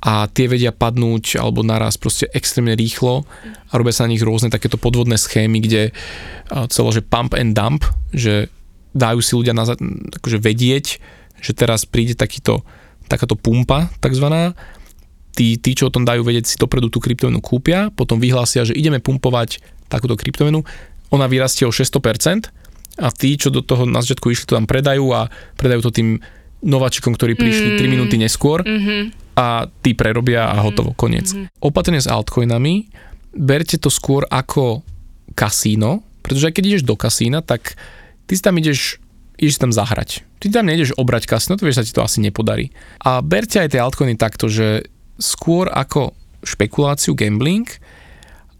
a 0.00 0.24
tie 0.32 0.48
vedia 0.48 0.72
padnúť 0.72 1.36
alebo 1.36 1.60
naraz 1.60 2.00
proste 2.00 2.24
extrémne 2.32 2.72
rýchlo 2.72 3.28
a 3.68 3.72
robia 3.76 3.92
sa 3.92 4.08
na 4.08 4.16
nich 4.16 4.24
rôzne 4.24 4.48
takéto 4.48 4.80
podvodné 4.80 5.20
schémy, 5.20 5.60
kde 5.60 5.92
celo, 6.72 6.88
že 6.88 7.04
pump 7.04 7.36
and 7.36 7.52
dump, 7.52 7.84
že 8.16 8.48
dajú 8.96 9.20
si 9.20 9.32
ľudia 9.36 9.52
na, 9.52 9.68
akože 9.68 10.38
vedieť, 10.40 10.86
že 11.40 11.52
teraz 11.52 11.84
príde 11.84 12.16
takýto, 12.16 12.64
takáto 13.06 13.36
pumpa 13.36 13.92
takzvaná, 14.00 14.56
tí, 15.36 15.60
tí, 15.60 15.76
čo 15.76 15.88
o 15.88 15.94
tom 15.94 16.08
dajú 16.08 16.24
vedieť, 16.26 16.44
si 16.48 16.56
dopredu 16.56 16.90
tú 16.90 16.98
kryptomenu 16.98 17.38
kúpia, 17.38 17.92
potom 17.94 18.18
vyhlásia, 18.18 18.66
že 18.66 18.74
ideme 18.74 18.98
pumpovať 18.98 19.62
takúto 19.92 20.16
kryptomenu, 20.18 20.64
ona 21.12 21.26
vyrastie 21.28 21.68
o 21.68 21.74
600% 21.74 22.48
a 23.00 23.08
tí, 23.14 23.36
čo 23.38 23.52
do 23.52 23.62
toho 23.62 23.86
na 23.86 24.02
začiatku 24.02 24.32
išli, 24.32 24.48
to 24.48 24.58
tam 24.58 24.66
predajú 24.66 25.12
a 25.14 25.30
predajú 25.54 25.90
to 25.90 25.94
tým 25.94 26.18
nováčikom, 26.60 27.16
ktorí 27.16 27.38
prišli 27.38 27.68
mm. 27.74 27.78
3 27.80 27.88
minúty 27.88 28.16
neskôr 28.20 28.60
mm-hmm. 28.60 29.00
A 29.36 29.70
tí 29.80 29.94
prerobia 29.94 30.50
a 30.50 30.62
hotovo, 30.62 30.94
koniec. 30.94 31.30
Mm-hmm. 31.30 31.62
Opatrne 31.62 32.00
s 32.02 32.10
altcoinami, 32.10 32.90
berte 33.34 33.78
to 33.78 33.88
skôr 33.88 34.26
ako 34.28 34.82
kasíno, 35.38 36.02
pretože 36.20 36.50
aj 36.50 36.54
keď 36.58 36.64
ideš 36.66 36.84
do 36.84 36.98
kasína, 36.98 37.40
tak 37.40 37.78
ty 38.26 38.32
si 38.34 38.42
tam 38.42 38.58
ideš 38.58 38.98
ideš 39.40 39.56
tam 39.56 39.72
zahrať. 39.72 40.20
Ty 40.36 40.60
tam 40.60 40.68
nejdeš 40.68 40.92
obrať 41.00 41.24
kasino, 41.24 41.56
to 41.56 41.64
vieš, 41.64 41.80
sa 41.80 41.86
ti 41.88 41.96
to 41.96 42.04
asi 42.04 42.20
nepodarí. 42.20 42.68
A 43.00 43.24
berte 43.24 43.56
aj 43.56 43.72
tie 43.72 43.80
altcoiny 43.80 44.20
takto, 44.20 44.52
že 44.52 44.84
skôr 45.16 45.72
ako 45.72 46.12
špekuláciu, 46.44 47.16
gambling, 47.16 47.64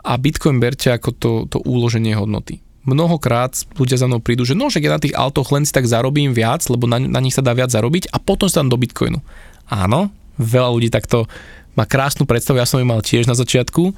a 0.05 0.16
Bitcoin 0.16 0.61
berte 0.61 0.89
ako 0.89 1.11
to, 1.12 1.33
to 1.49 1.59
úloženie 1.61 2.16
hodnoty. 2.16 2.64
Mnohokrát 2.89 3.53
ľudia 3.77 4.01
za 4.01 4.09
mnou 4.09 4.25
prídu, 4.25 4.49
že 4.49 4.57
no, 4.57 4.73
že 4.73 4.81
ja 4.81 4.97
na 4.97 5.03
tých 5.03 5.12
autoch 5.12 5.53
len 5.53 5.68
si 5.68 5.73
tak 5.73 5.85
zarobím 5.85 6.33
viac, 6.33 6.64
lebo 6.73 6.89
na, 6.89 6.97
na 6.97 7.21
nich 7.21 7.37
sa 7.37 7.45
dá 7.45 7.53
viac 7.53 7.68
zarobiť 7.68 8.09
a 8.09 8.16
potom 8.16 8.49
sa 8.49 8.64
tam 8.64 8.73
do 8.73 8.81
Bitcoinu. 8.81 9.21
Áno, 9.68 10.09
veľa 10.41 10.70
ľudí 10.72 10.88
takto 10.88 11.28
má 11.76 11.86
krásnu 11.86 12.26
predstavu, 12.26 12.59
ja 12.59 12.66
som 12.66 12.80
ju 12.80 12.86
mal 12.88 13.05
tiež 13.05 13.28
na 13.28 13.36
začiatku, 13.36 13.95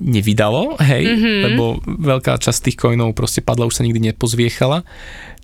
nevydalo, 0.00 0.80
hej, 0.80 1.04
mm-hmm. 1.04 1.38
lebo 1.44 1.64
veľká 1.84 2.40
časť 2.40 2.72
tých 2.72 2.80
coinov 2.80 3.12
proste 3.12 3.44
padla, 3.44 3.68
už 3.68 3.76
sa 3.76 3.84
nikdy 3.84 4.12
nepozviechala. 4.12 4.88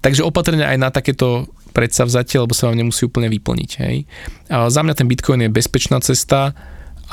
Takže 0.00 0.24
opatrne 0.24 0.64
aj 0.64 0.78
na 0.80 0.88
takéto 0.88 1.50
predsavzatie, 1.76 2.40
lebo 2.40 2.56
sa 2.56 2.72
vám 2.72 2.80
nemusí 2.80 3.04
úplne 3.04 3.28
vyplniť, 3.28 3.70
hej. 3.84 4.08
A 4.48 4.72
za 4.72 4.80
mňa 4.80 4.94
ten 4.96 5.10
Bitcoin 5.10 5.44
je 5.44 5.52
bezpečná 5.52 6.00
cesta 6.00 6.56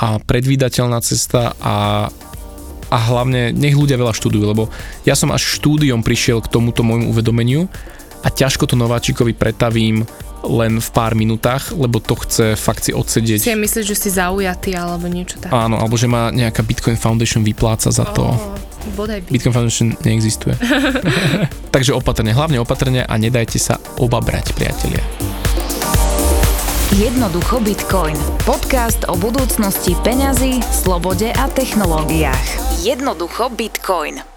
a 0.00 0.16
predvídateľná 0.16 0.98
cesta 1.04 1.52
a 1.60 2.08
a 2.86 2.98
hlavne 3.02 3.50
nech 3.50 3.74
ľudia 3.74 3.98
veľa 3.98 4.14
študujú, 4.14 4.44
lebo 4.46 4.70
ja 5.02 5.18
som 5.18 5.34
až 5.34 5.58
štúdiom 5.58 6.06
prišiel 6.06 6.38
k 6.38 6.50
tomuto 6.54 6.86
môjmu 6.86 7.10
uvedomeniu 7.10 7.66
a 8.22 8.30
ťažko 8.30 8.70
to 8.70 8.78
nováčikovi 8.78 9.34
pretavím 9.34 10.06
len 10.44 10.78
v 10.82 10.88
pár 10.92 11.16
minútach, 11.16 11.72
lebo 11.72 12.02
to 12.02 12.18
chce 12.18 12.58
fakt 12.58 12.84
si 12.84 12.92
odsedieť. 12.92 13.46
Si 13.46 13.52
myslíš, 13.54 13.86
že 13.86 13.96
si 13.96 14.08
zaujatý 14.12 14.76
alebo 14.76 15.08
niečo 15.08 15.40
také? 15.40 15.54
Áno, 15.54 15.80
alebo 15.80 15.96
že 15.96 16.10
má 16.10 16.28
nejaká 16.34 16.60
Bitcoin 16.60 16.98
Foundation 17.00 17.40
vypláca 17.40 17.88
za 17.88 18.04
to. 18.12 18.34
Oh, 18.34 19.16
Bitcoin 19.30 19.54
Foundation 19.54 19.88
neexistuje. 20.04 20.54
Takže 21.74 21.96
opatrne, 21.96 22.30
hlavne 22.30 22.60
opatrne 22.62 23.02
a 23.02 23.14
nedajte 23.18 23.58
sa 23.58 23.80
obabrať, 23.98 24.54
priatelia. 24.54 25.02
Jednoducho 26.94 27.60
Bitcoin. 27.60 28.16
Podcast 28.46 29.04
o 29.10 29.18
budúcnosti 29.18 29.98
peňazí, 30.06 30.62
slobode 30.70 31.34
a 31.34 31.44
technológiách. 31.50 32.78
Jednoducho 32.86 33.50
Bitcoin. 33.50 34.35